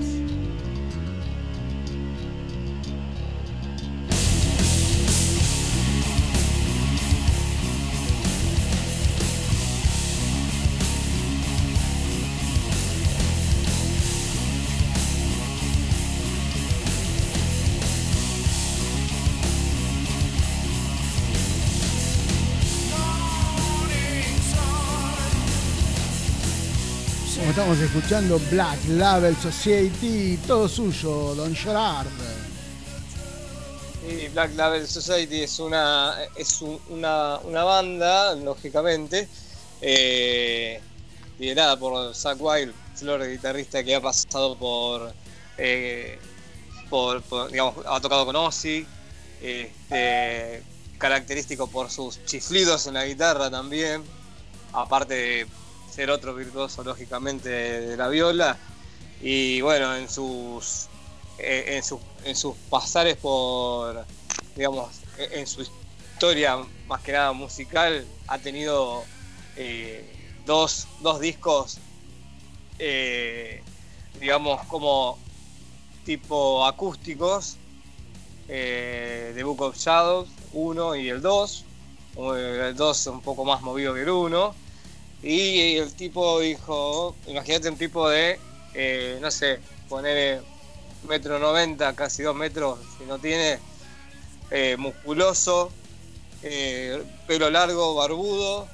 [27.82, 32.07] Escuchando Black Label Society, todo suyo, Don Gerard.
[34.34, 39.28] Black Label Society es una es un- una, una banda, lógicamente,
[39.82, 40.80] eh,
[41.39, 45.11] liderada por Zach Wild, flor guitarrista que ha pasado por,
[45.57, 46.19] eh,
[46.89, 48.86] por, por, digamos, ha tocado con Ozzy,
[49.41, 50.61] este,
[50.99, 54.03] característico por sus chiflidos en la guitarra también,
[54.71, 55.47] aparte de
[55.95, 58.57] ser otro virtuoso lógicamente de la viola,
[59.21, 60.87] y bueno, en sus
[61.37, 64.05] eh, en, sus, en sus pasares por,
[64.55, 66.57] digamos, en su historia
[66.87, 69.03] más que nada musical, ha tenido
[69.55, 70.05] eh,
[70.45, 71.79] dos, dos discos,
[72.79, 73.61] eh,
[74.20, 75.17] digamos, como
[76.05, 77.57] tipo acústicos,
[78.47, 81.65] eh, The Book of Shadows 1 y el 2.
[82.17, 84.55] El 2 un poco más movido que el 1.
[85.25, 88.39] Y el tipo dijo, imagínate un tipo de,
[88.75, 90.41] eh, no sé, poner
[91.07, 93.59] metro 90, casi 2 metros, si no tiene,
[94.51, 95.71] eh, musculoso,
[96.43, 98.67] eh, pelo largo, barbudo,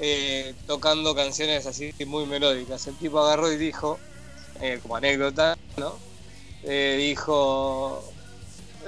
[0.00, 2.86] eh, tocando canciones así muy melódicas.
[2.88, 4.00] El tipo agarró y dijo,
[4.60, 5.96] eh, como anécdota, ¿no?
[6.64, 8.02] Eh, dijo,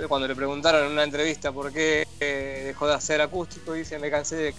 [0.08, 4.10] cuando le preguntaron en una entrevista por qué eh, dejó de hacer acústico, dice, me
[4.10, 4.54] cansé de,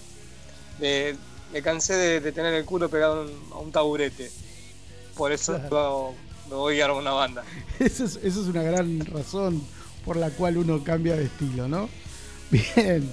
[0.78, 1.16] de-
[1.52, 4.30] me cansé de, de tener el culo pegado a un, a un taburete.
[5.16, 6.12] Por eso Claro.
[6.48, 7.42] me voy a una banda.
[7.78, 9.62] Esa es, esa es una gran razón
[10.04, 11.88] por la cual uno cambia de estilo, ¿no?
[12.50, 13.10] Bien.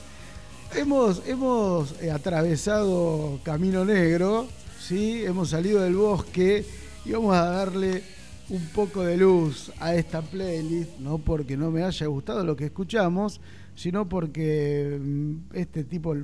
[0.76, 4.48] Hemos, hemos eh, atravesado Camino Negro,
[4.80, 5.24] ¿sí?
[5.24, 6.66] Hemos salido del bosque
[7.06, 8.04] y vamos a darle
[8.50, 12.66] un poco de luz a esta playlist, no porque no me haya gustado lo que
[12.66, 13.40] escuchamos,
[13.76, 16.16] sino porque mm, este tipo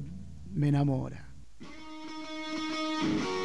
[0.53, 1.28] me enamora.
[2.99, 3.38] Thank you.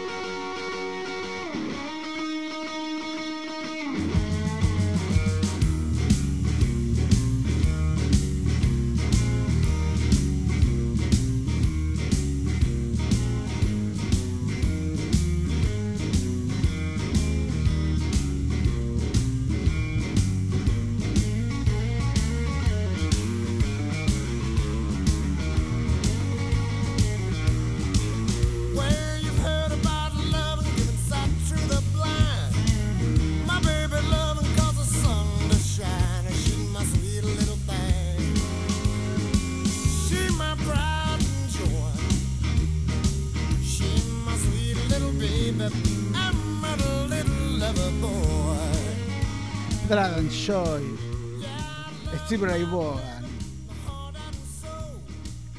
[52.35, 53.25] Steve Ray Vaughan,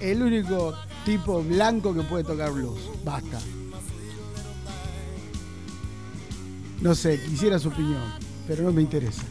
[0.02, 2.77] el único tipo blanco que puede tocar blues.
[3.02, 3.39] Basta.
[6.81, 8.03] No sé, quisiera su opinión,
[8.45, 9.23] pero no me interesa.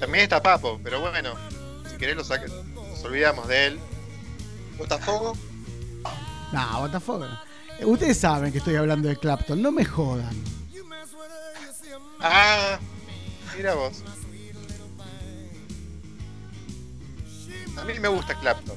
[0.00, 1.34] También está Papo, pero bueno,
[1.90, 2.50] si querés lo saques.
[2.74, 3.78] Nos olvidamos de él.
[4.78, 5.34] Botafogo,
[6.52, 6.88] No.
[7.78, 10.34] Eh, Ustedes saben que estoy hablando de Clapton, no me jodan.
[12.18, 12.78] Ah,
[13.54, 14.02] mira vos.
[17.76, 18.76] A mí me gusta Clapton.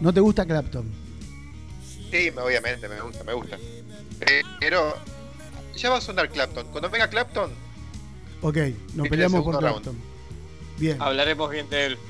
[0.00, 0.84] ¿No te gusta Clapton?
[2.10, 3.58] Sí, me- obviamente, me gusta, me gusta.
[4.60, 4.94] Pero
[5.76, 6.66] ya va a sonar Clapton.
[6.68, 7.50] Cuando venga Clapton,
[8.42, 8.56] Ok,
[8.94, 9.96] nos el peleamos por Clapton.
[10.78, 11.00] Bien.
[11.00, 11.98] Hablaremos bien de él.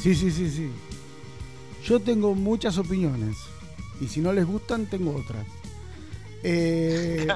[0.00, 0.70] Sí, sí, sí, sí.
[1.84, 3.36] Yo tengo muchas opiniones.
[4.00, 5.46] Y si no les gustan, tengo otras.
[6.42, 7.28] Eh,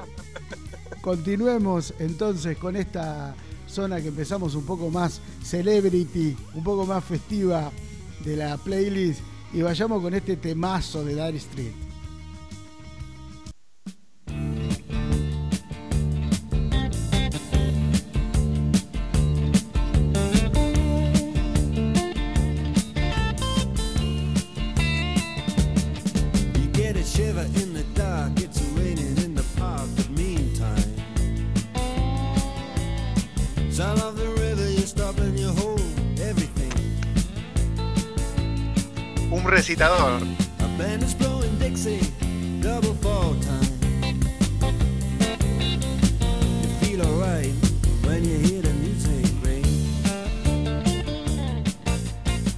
[1.02, 3.34] continuemos entonces con esta
[3.74, 7.70] zona que empezamos un poco más celebrity, un poco más festiva
[8.24, 9.20] de la playlist.
[9.52, 11.83] Y vayamos con este temazo de Dire Street.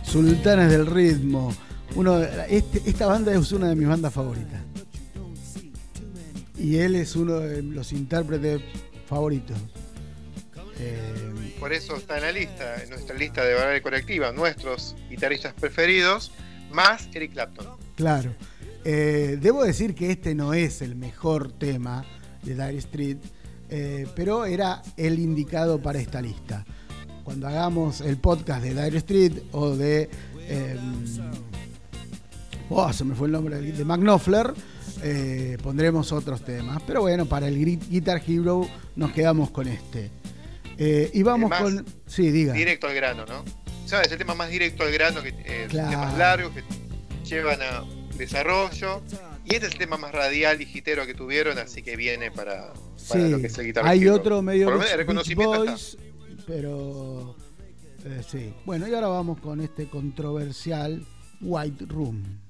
[0.04, 1.54] Sultanes del ritmo.
[1.94, 4.60] Uno, este- esta banda es una de mis bandas favoritas.
[6.58, 8.62] Y él es uno de los intérpretes
[9.08, 9.56] favoritos.
[10.78, 15.54] Eh, Por eso está en la lista, en nuestra lista de Barrera Colectiva, nuestros guitarristas
[15.54, 16.32] preferidos,
[16.76, 17.66] más Eric Clapton.
[17.96, 18.32] claro.
[18.88, 22.04] Eh, debo decir que este no es el mejor tema
[22.44, 23.16] de Dire Street,
[23.68, 26.64] eh, pero era el indicado para esta lista.
[27.24, 30.08] Cuando hagamos el podcast de Dire Street o de.
[30.38, 30.76] eh,
[32.70, 34.54] oh, se me fue el nombre de Mac Knopfler.
[35.02, 36.80] eh, pondremos otros temas.
[36.86, 37.56] Pero bueno, para el
[37.88, 40.12] Guitar Hero nos quedamos con este.
[40.78, 41.86] Eh, y vamos El más con.
[42.06, 42.52] Sí, diga.
[42.52, 43.42] Directo al grano, ¿no?
[43.86, 44.10] ¿Sabes?
[44.12, 45.90] El tema más directo al grano, que eh, Claro.
[45.90, 46.62] temas largos que
[47.24, 47.84] llevan a
[48.18, 49.02] desarrollo.
[49.44, 52.72] Y este es el tema más radial y gitero que tuvieron, así que viene para,
[53.08, 55.64] para Sí, lo que es el Guitar hay otro medio Por menos reconocimiento.
[55.64, 55.96] Boys,
[56.48, 57.36] pero
[58.04, 58.52] eh, sí.
[58.64, 61.06] Bueno, y ahora vamos con este controversial
[61.40, 62.40] White Room.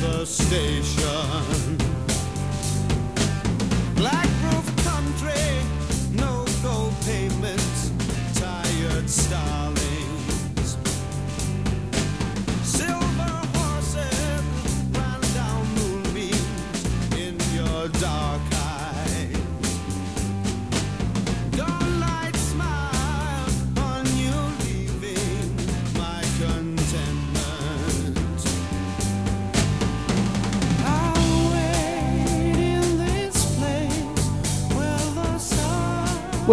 [0.00, 0.97] The station.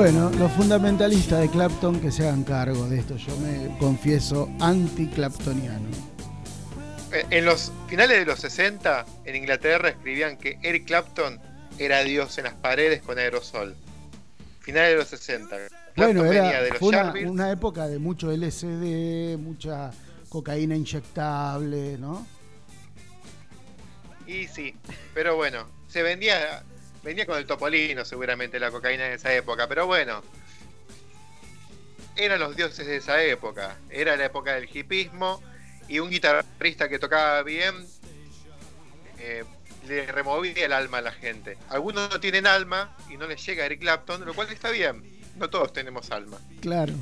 [0.06, 3.18] Bueno, los fundamentalistas de Clapton que se hagan cargo de esto.
[3.18, 5.90] Yo me confieso anti-claptoniano.
[7.11, 11.40] Eh, En los finales de los 60, en Inglaterra escribían que Eric Clapton
[11.80, 13.76] era Dios en las paredes con aerosol.
[14.60, 15.49] Finales de los 60.
[15.49, 19.90] Clapton Bueno, venía era, de los fue una, una época de mucho LSD, mucha
[20.30, 22.27] cocaína inyectable, ¿no?
[24.27, 24.76] Y sí,
[25.15, 26.64] pero bueno, se vendía,
[27.06, 30.23] venía con el topolino seguramente la cocaína en esa época, pero bueno,
[32.15, 35.41] eran los dioses de esa época, era la época del hipismo
[35.88, 37.76] y un guitarrista que tocaba bien
[39.19, 39.44] eh,
[39.88, 41.57] le removía el alma a la gente.
[41.69, 45.03] Algunos no tienen alma y no les llega a Eric Clapton, lo cual está bien,
[45.36, 46.40] no todos tenemos alma.
[46.60, 46.94] Claro.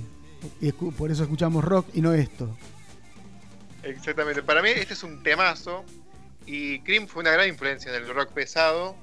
[0.59, 2.57] Y por eso escuchamos rock y no esto.
[3.83, 4.43] Exactamente.
[4.43, 5.85] Para mí este es un temazo
[6.45, 8.97] y Cream fue una gran influencia en el rock pesado.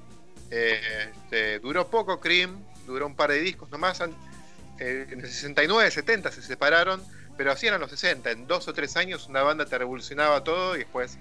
[0.51, 4.01] Este, duró poco Cream, duró un par de discos nomás.
[4.79, 7.01] Eh, en el 69, 70 se separaron,
[7.37, 8.31] pero así eran los 60.
[8.31, 11.17] En dos o tres años una banda te revolucionaba todo y después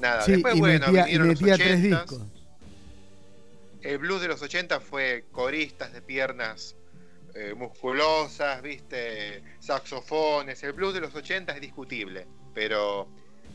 [0.00, 0.22] nada.
[0.22, 1.82] Sí, después, y bueno, metía, y vinieron los metía tres 80s.
[1.82, 2.22] discos.
[3.82, 6.76] El blues de los 80 fue coristas de piernas
[7.34, 10.62] eh, musculosas, viste, saxofones.
[10.62, 13.08] El blues de los 80 es discutible, pero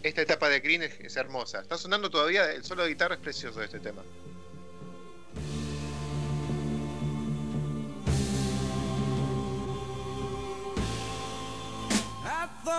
[0.04, 1.62] esta etapa de Green es, es hermosa.
[1.62, 4.02] Está sonando todavía, el solo de guitarra es precioso de este tema.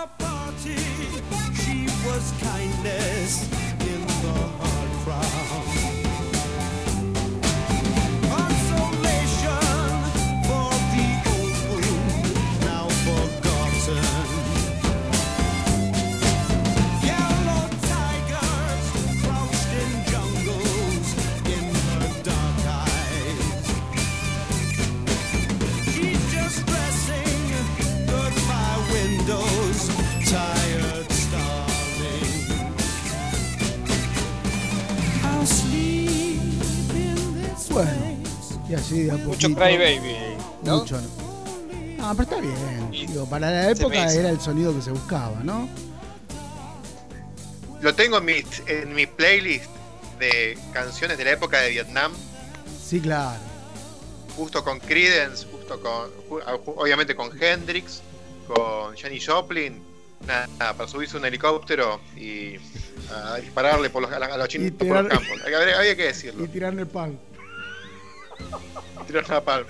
[0.05, 0.77] Party,
[1.55, 3.51] she was kindness
[3.81, 5.46] in the hard crowd.
[38.87, 39.55] Así de a Mucho poquito.
[39.61, 40.15] Cry Baby,
[40.63, 40.77] ¿no?
[40.79, 41.07] Mucho, ¿no?
[41.97, 42.89] No, pero está bien.
[42.93, 45.67] Y Digo, para la época era el sonido que se buscaba, ¿no?
[47.81, 48.33] Lo tengo en mi,
[48.67, 49.65] en mi playlist
[50.19, 52.11] de canciones de la época de Vietnam,
[52.83, 53.39] Sí, claro.
[54.35, 58.01] justo con Creedence, justo con, ju- obviamente con Hendrix,
[58.47, 59.83] con Janis Joplin.
[60.25, 62.55] Nada, nada, para subirse un helicóptero y
[63.13, 65.27] a dispararle por los, a, los chinos por los campos.
[65.45, 66.43] Había, había que decirlo.
[66.45, 67.19] Y tirarle el pan.
[69.05, 69.69] Tirar la palma.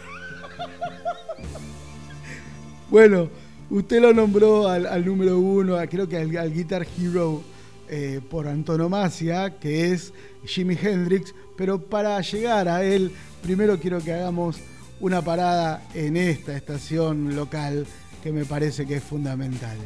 [2.90, 3.30] Bueno,
[3.70, 7.44] usted lo nombró al, número uno, creo que al, al Guitar Hero
[7.90, 10.14] eh, por antonomasia, que es
[10.46, 13.12] Jimi Hendrix, pero para llegar a él,
[13.42, 14.58] primero quiero que hagamos
[15.00, 17.88] una parada en esta estación local
[18.22, 19.78] que me parece que es fundamental.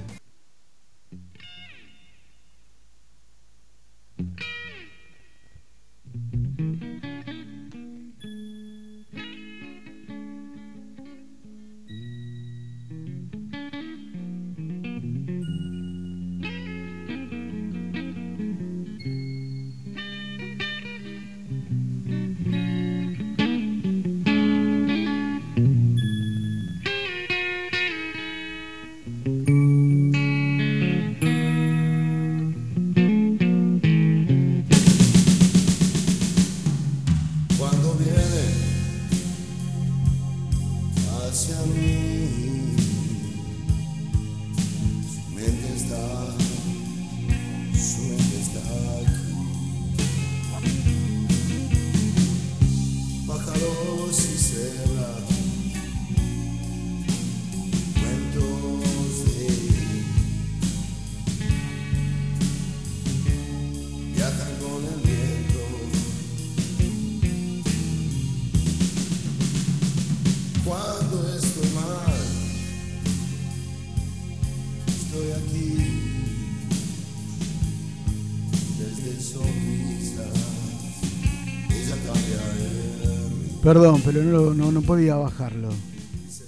[83.74, 85.70] Perdón, pero no, lo- no, no podía bajarlo.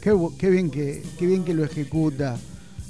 [0.02, 2.36] Qué, bien que, qué bien que lo ejecuta,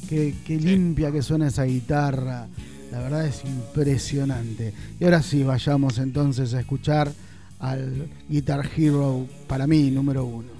[0.09, 2.47] qué, qué limpia que suena esa guitarra.
[2.91, 4.73] La verdad es impresionante.
[4.99, 7.11] Y ahora sí, vayamos entonces a escuchar
[7.59, 10.52] al Guitar Hero, para mí, número uno.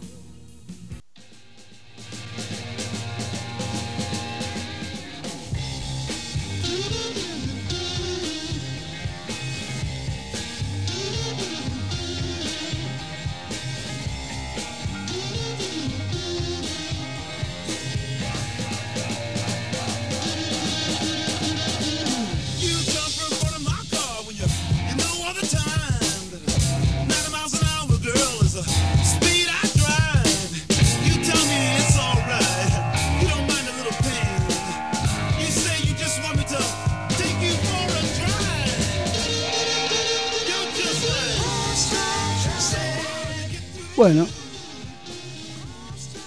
[44.03, 44.27] Bueno,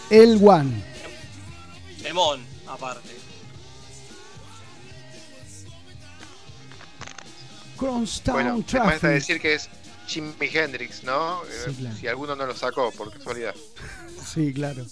[0.09, 0.83] el One.
[2.03, 3.11] Temón, aparte.
[7.77, 8.93] Crosstown Bueno, me Traffic.
[8.93, 9.69] basta decir que es
[10.07, 11.43] Jimi Hendrix, ¿no?
[11.45, 11.97] Eh, Sí, claro.
[11.99, 13.55] Si alguno no lo sacó, por casualidad.
[14.27, 14.87] Sí, claro.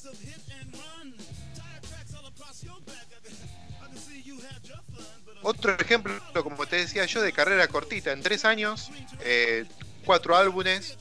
[5.40, 6.12] Otro ejemplo,
[6.42, 8.12] como te decía yo, de carrera cortita.
[8.12, 8.90] En tres años,
[9.20, 9.64] eh,
[10.04, 10.98] cuatro álbumes,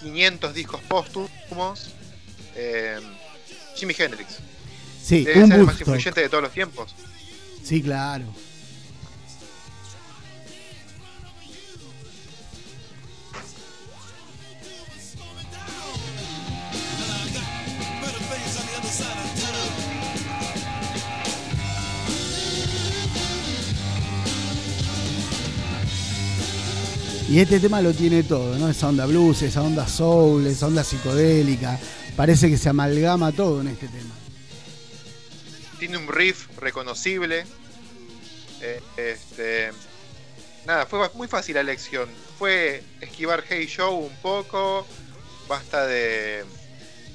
[0.00, 1.90] 500 discos póstumos.
[2.54, 2.98] Eh,
[3.76, 4.38] Jimi Hendrix.
[5.02, 6.94] Sí, Debe un ser el más influyente de todos los tiempos.
[7.62, 8.24] Sí, claro.
[27.28, 28.68] Y este tema lo tiene todo, ¿no?
[28.68, 31.78] Esa onda blues, esa onda soul, esa onda psicodélica.
[32.14, 34.14] Parece que se amalgama todo en este tema.
[35.80, 37.44] Tiene un riff reconocible.
[38.62, 39.72] Eh, este,
[40.66, 42.08] nada, fue muy fácil la elección.
[42.38, 44.86] Fue esquivar Hey Show un poco.
[45.48, 46.44] Basta de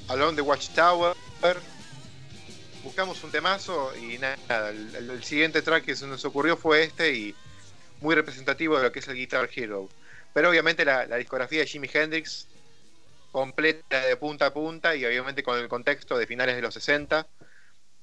[0.08, 1.16] Along the Watchtower.
[2.84, 4.68] Buscamos un temazo y nada.
[4.68, 7.34] El siguiente track que se nos ocurrió fue este y
[8.02, 9.88] muy representativo de lo que es el Guitar Hero.
[10.34, 12.46] Pero obviamente la, la discografía de Jimi Hendrix
[13.30, 17.26] completa de punta a punta y obviamente con el contexto de finales de los 60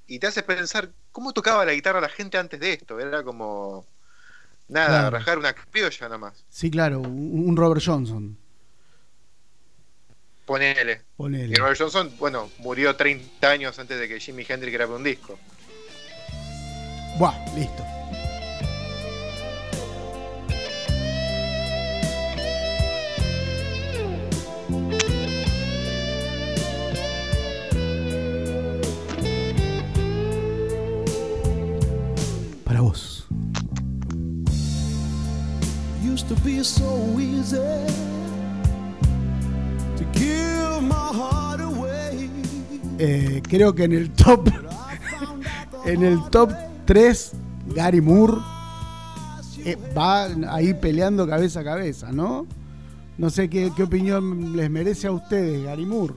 [0.07, 2.99] y te hace pensar cómo tocaba la guitarra la gente antes de esto.
[2.99, 3.85] Era como.
[4.67, 5.09] Nada, Claro.
[5.17, 6.43] rajar una criolla nomás.
[6.49, 8.37] Sí, claro, un un Robert Johnson.
[10.45, 11.03] Ponele.
[11.15, 11.53] Ponele.
[11.53, 15.37] Y Robert Johnson, bueno, murió 30 años antes de que Jimi Hendrix grabe un disco.
[17.19, 17.83] Buah, listo.
[32.79, 33.27] Para vos.
[36.01, 37.57] Used to be so easy
[39.97, 42.29] to give my heart away.
[42.97, 44.47] Eh, creo que en el top
[45.85, 46.53] en el top
[46.85, 47.33] 3
[47.75, 48.37] Gary Moore
[49.65, 52.47] eh, va ahí peleando cabeza a cabeza, ¿no?
[53.17, 56.13] No sé qué, qué opinión les merece a ustedes, Gary Moore.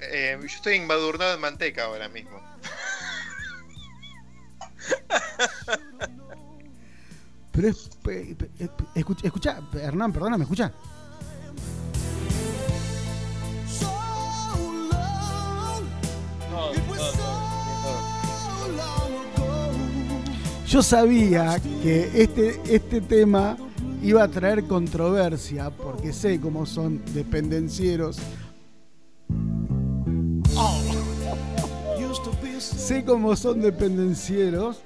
[0.00, 2.43] Eh, yo estoy embadurnado en manteca ahora mismo.
[7.54, 7.88] Pero es.
[9.22, 10.72] escucha, Hernán, perdona, ¿me escucha?
[20.66, 23.56] Yo sabía que este, este tema
[24.02, 28.18] iba a traer controversia porque sé cómo son dependencieros.
[30.52, 30.84] So
[32.60, 34.82] sé cómo son dependencieros.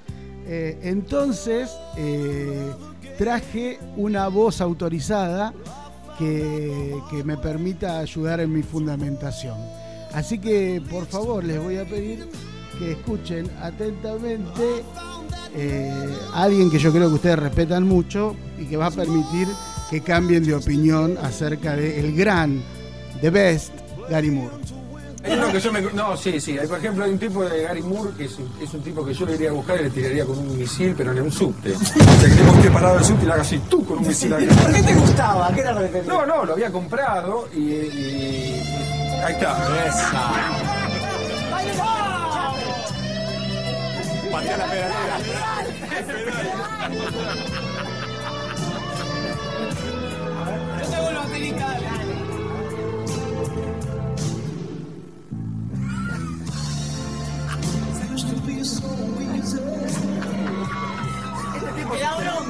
[0.51, 2.71] Eh, entonces eh,
[3.19, 5.53] traje una voz autorizada
[6.17, 9.57] que, que me permita ayudar en mi fundamentación.
[10.11, 12.27] Así que por favor les voy a pedir
[12.79, 14.83] que escuchen atentamente
[15.55, 19.47] eh, a alguien que yo creo que ustedes respetan mucho y que va a permitir
[19.91, 22.59] que cambien de opinión acerca del gran,
[23.21, 23.73] the best,
[24.09, 24.78] Gary Moore.
[25.23, 25.81] Hay uno que yo me.
[25.81, 26.57] No, sí, sí.
[26.57, 29.05] Hay, por ejemplo, hay un tipo de Gary Moore que es, un- es un tipo
[29.05, 31.31] que yo le iría a buscar y le tiraría con un misil, pero en un
[31.31, 31.73] subte.
[31.73, 34.07] O sea, que tengo que parado el subte y le haga así, tú con un
[34.07, 34.29] misil.
[34.31, 35.51] ¿Por qué te gustaba?
[35.53, 37.59] ¿Qué era lo que te No, no, lo había comprado y.
[37.59, 38.63] y-
[39.25, 39.57] ahí está.
[39.85, 40.31] Esa.
[44.31, 46.29] Patea la pedalera.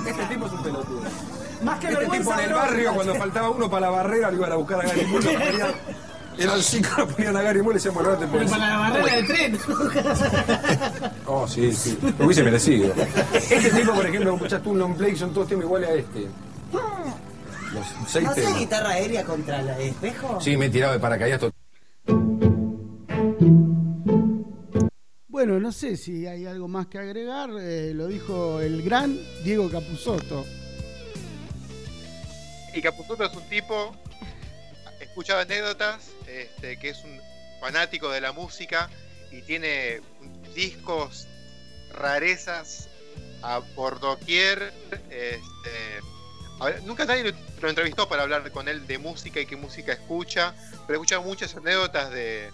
[0.06, 1.02] Este tipo es un pelotudo.
[1.64, 4.52] Más que este tipo en el barrio, cuando faltaba uno para la barrera, lo iban
[4.52, 5.26] a buscar a Gary Moore.
[5.34, 5.72] Ponían,
[6.38, 9.16] eran cinco, lo ponían a Gary Moore y decían, bueno, te Pero para la barrera
[9.16, 9.60] del tren.
[11.26, 11.98] oh, sí, sí.
[12.18, 12.94] Lo hubiese merecido.
[13.34, 16.28] Este tipo, por ejemplo, escuchás tú un long play, son todos temas iguales a este.
[17.74, 18.58] Los seis ¿No temas.
[18.58, 20.40] guitarra aérea contra el espejo?
[20.42, 22.49] Sí, me he tirado de paracaídas total.
[25.40, 27.50] Bueno, no sé si hay algo más que agregar.
[27.62, 30.46] eh, lo dijo el gran Diego Capusotto.
[32.74, 33.96] Y Capuzotto es un tipo,
[35.00, 37.22] escuchaba anécdotas, este, que es un
[37.62, 38.90] fanático de la música
[39.32, 40.02] y tiene
[40.54, 41.26] discos,
[41.94, 42.90] rarezas
[43.42, 44.74] a por doquier.
[45.10, 50.54] Este, nunca nadie lo, entrevistó para hablar con él de música y qué música escucha,
[50.86, 52.52] pero he escuchado muchas anécdotas de,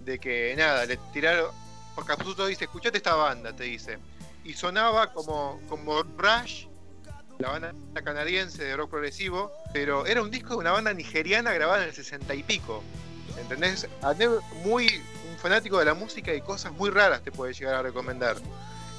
[0.00, 1.67] de que nada, le tiraron.
[1.98, 3.98] Porque Capuzotto dice: Escuchate esta banda, te dice.
[4.44, 6.66] Y sonaba como, como Rush
[7.40, 7.72] la banda
[8.04, 11.94] canadiense de rock progresivo, pero era un disco de una banda nigeriana grabada en el
[11.96, 12.84] 60 y pico.
[13.36, 13.88] ¿Entendés?
[14.64, 18.36] Muy un fanático de la música y cosas muy raras te puede llegar a recomendar.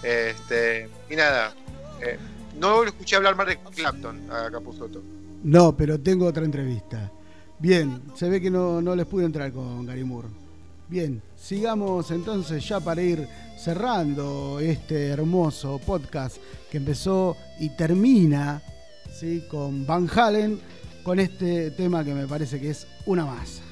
[0.04, 1.54] Este, y nada,
[2.02, 2.20] eh,
[2.58, 5.02] no lo escuché hablar más de Clapton a Capuzotto.
[5.46, 7.10] No, pero tengo otra entrevista.
[7.60, 10.28] Bien, se ve que no, no les pude entrar con Gary Moore.
[10.90, 16.38] Bien, sigamos entonces ya para ir cerrando este hermoso podcast
[16.72, 18.60] que empezó y termina
[19.14, 19.44] ¿sí?
[19.52, 20.60] con Van Halen,
[21.04, 23.69] con este tema que me parece que es una masa.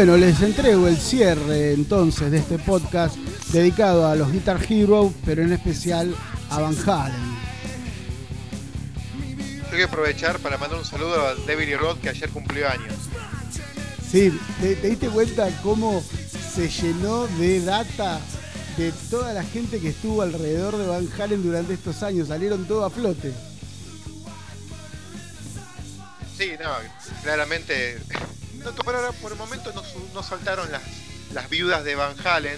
[0.00, 3.16] Bueno, les entrego el cierre entonces de este podcast
[3.52, 6.16] dedicado a los Guitar Heroes, pero en especial
[6.48, 7.36] a Van Halen.
[9.64, 12.94] Tengo que aprovechar para mandar un saludo a David y Rod que ayer cumplió años.
[14.10, 14.32] Sí,
[14.62, 16.02] ¿te, te diste cuenta cómo
[16.54, 18.20] se llenó de data
[18.78, 22.28] de toda la gente que estuvo alrededor de Van Halen durante estos años?
[22.28, 23.34] Salieron todo a flote.
[26.38, 26.70] Sí, no,
[27.22, 27.98] claramente.
[28.64, 29.82] No, por, ahora, por el momento no,
[30.14, 30.82] no saltaron las,
[31.32, 32.56] las viudas de Van Halen,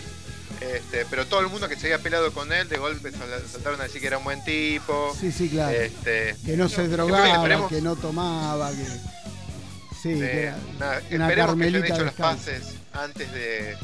[0.60, 3.80] este, pero todo el mundo que se había peleado con él de golpe sal- saltaron
[3.80, 5.16] a decir que era un buen tipo.
[5.18, 5.70] Sí, sí, claro.
[5.76, 8.84] Este, Que no se drogaba, que no tomaba, que...
[10.02, 13.76] Sí, que de- era nada, esperemos que hayan hecho las paces antes de,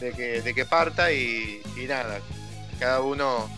[0.00, 2.20] de que, de que parta y, y nada,
[2.78, 3.50] cada uno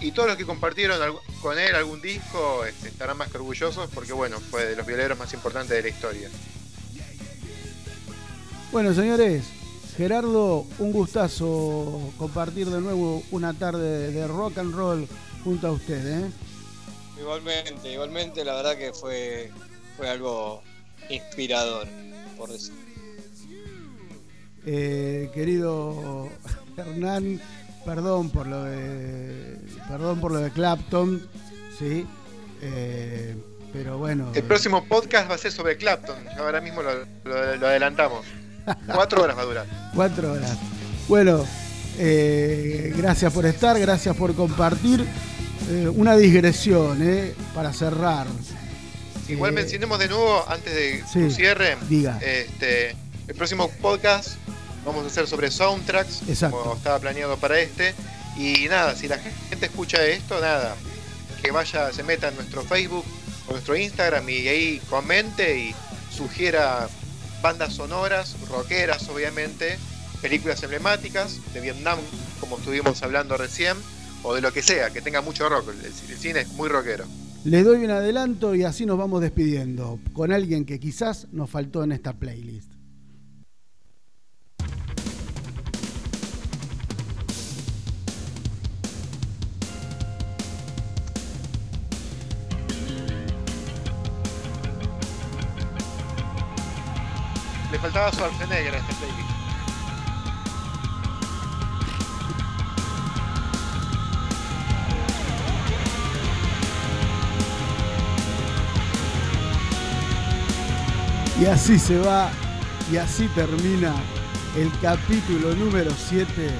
[0.00, 1.00] y todos los que compartieron
[1.40, 5.16] con él algún disco este, estarán más que orgullosos porque bueno, fue de los violeros
[5.18, 6.28] más importantes de la historia.
[8.76, 9.42] Bueno, señores,
[9.96, 15.08] Gerardo, un gustazo compartir de nuevo una tarde de rock and roll
[15.44, 16.30] junto a usted, ¿eh?
[17.18, 19.50] Igualmente, igualmente, la verdad que fue,
[19.96, 20.62] fue algo
[21.08, 21.88] inspirador,
[22.36, 22.74] por decir.
[24.66, 26.28] Eh, querido
[26.76, 27.40] Hernán,
[27.86, 29.56] perdón por lo de
[29.88, 31.26] perdón por lo de Clapton,
[31.78, 32.06] sí,
[32.60, 33.36] eh,
[33.72, 36.92] pero bueno, El próximo podcast va a ser sobre Clapton, ahora mismo lo,
[37.24, 38.26] lo- lo adelantamos.
[38.92, 39.66] Cuatro horas va a durar.
[39.94, 40.52] cuatro horas.
[41.08, 41.44] Bueno,
[41.98, 45.06] eh, gracias por estar, gracias por compartir.
[45.70, 48.26] Eh, una digresión, eh, para cerrar.
[49.28, 52.18] Igual Eh, mencionemos de nuevo, antes de sí, tu cierre, diga.
[52.22, 52.90] este,
[53.26, 54.36] el próximo podcast
[54.84, 56.58] vamos a hacer sobre soundtracks, Exacto.
[56.60, 57.94] como estaba planeado para este.
[58.36, 60.76] Y nada, si la gente escucha esto, nada,
[61.42, 63.04] que vaya, se meta en nuestro Facebook
[63.48, 65.74] o nuestro Instagram y ahí comente y
[66.14, 66.86] sugiera
[67.42, 69.78] bandas sonoras, rockeras obviamente,
[70.20, 71.98] películas emblemáticas de Vietnam,
[72.40, 73.76] como estuvimos hablando recién,
[74.22, 75.70] o de lo que sea, que tenga mucho rock.
[75.84, 77.04] El, cine es muy rockero.
[77.44, 81.84] Les doy un adelanto y así nos vamos despidiendo con alguien que quizás nos faltó
[81.84, 82.75] en esta playlist.
[97.86, 99.30] Faltaba Schwarzenegger a este playlist.
[111.40, 112.30] Y así se va
[112.90, 113.94] y así termina
[114.56, 116.50] el capítulo número 7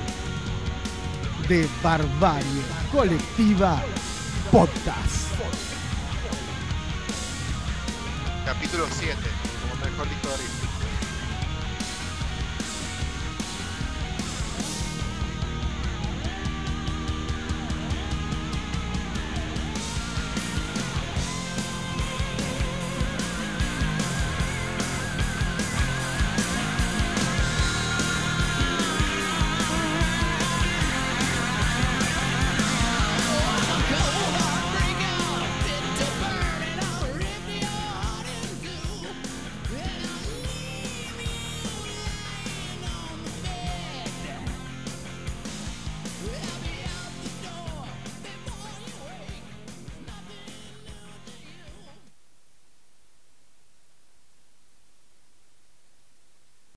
[1.48, 2.62] de Barbarie
[2.92, 3.82] Colectiva
[4.52, 5.32] Podcast.
[8.44, 9.16] Capítulo 7,
[9.62, 10.55] como mejor arriba.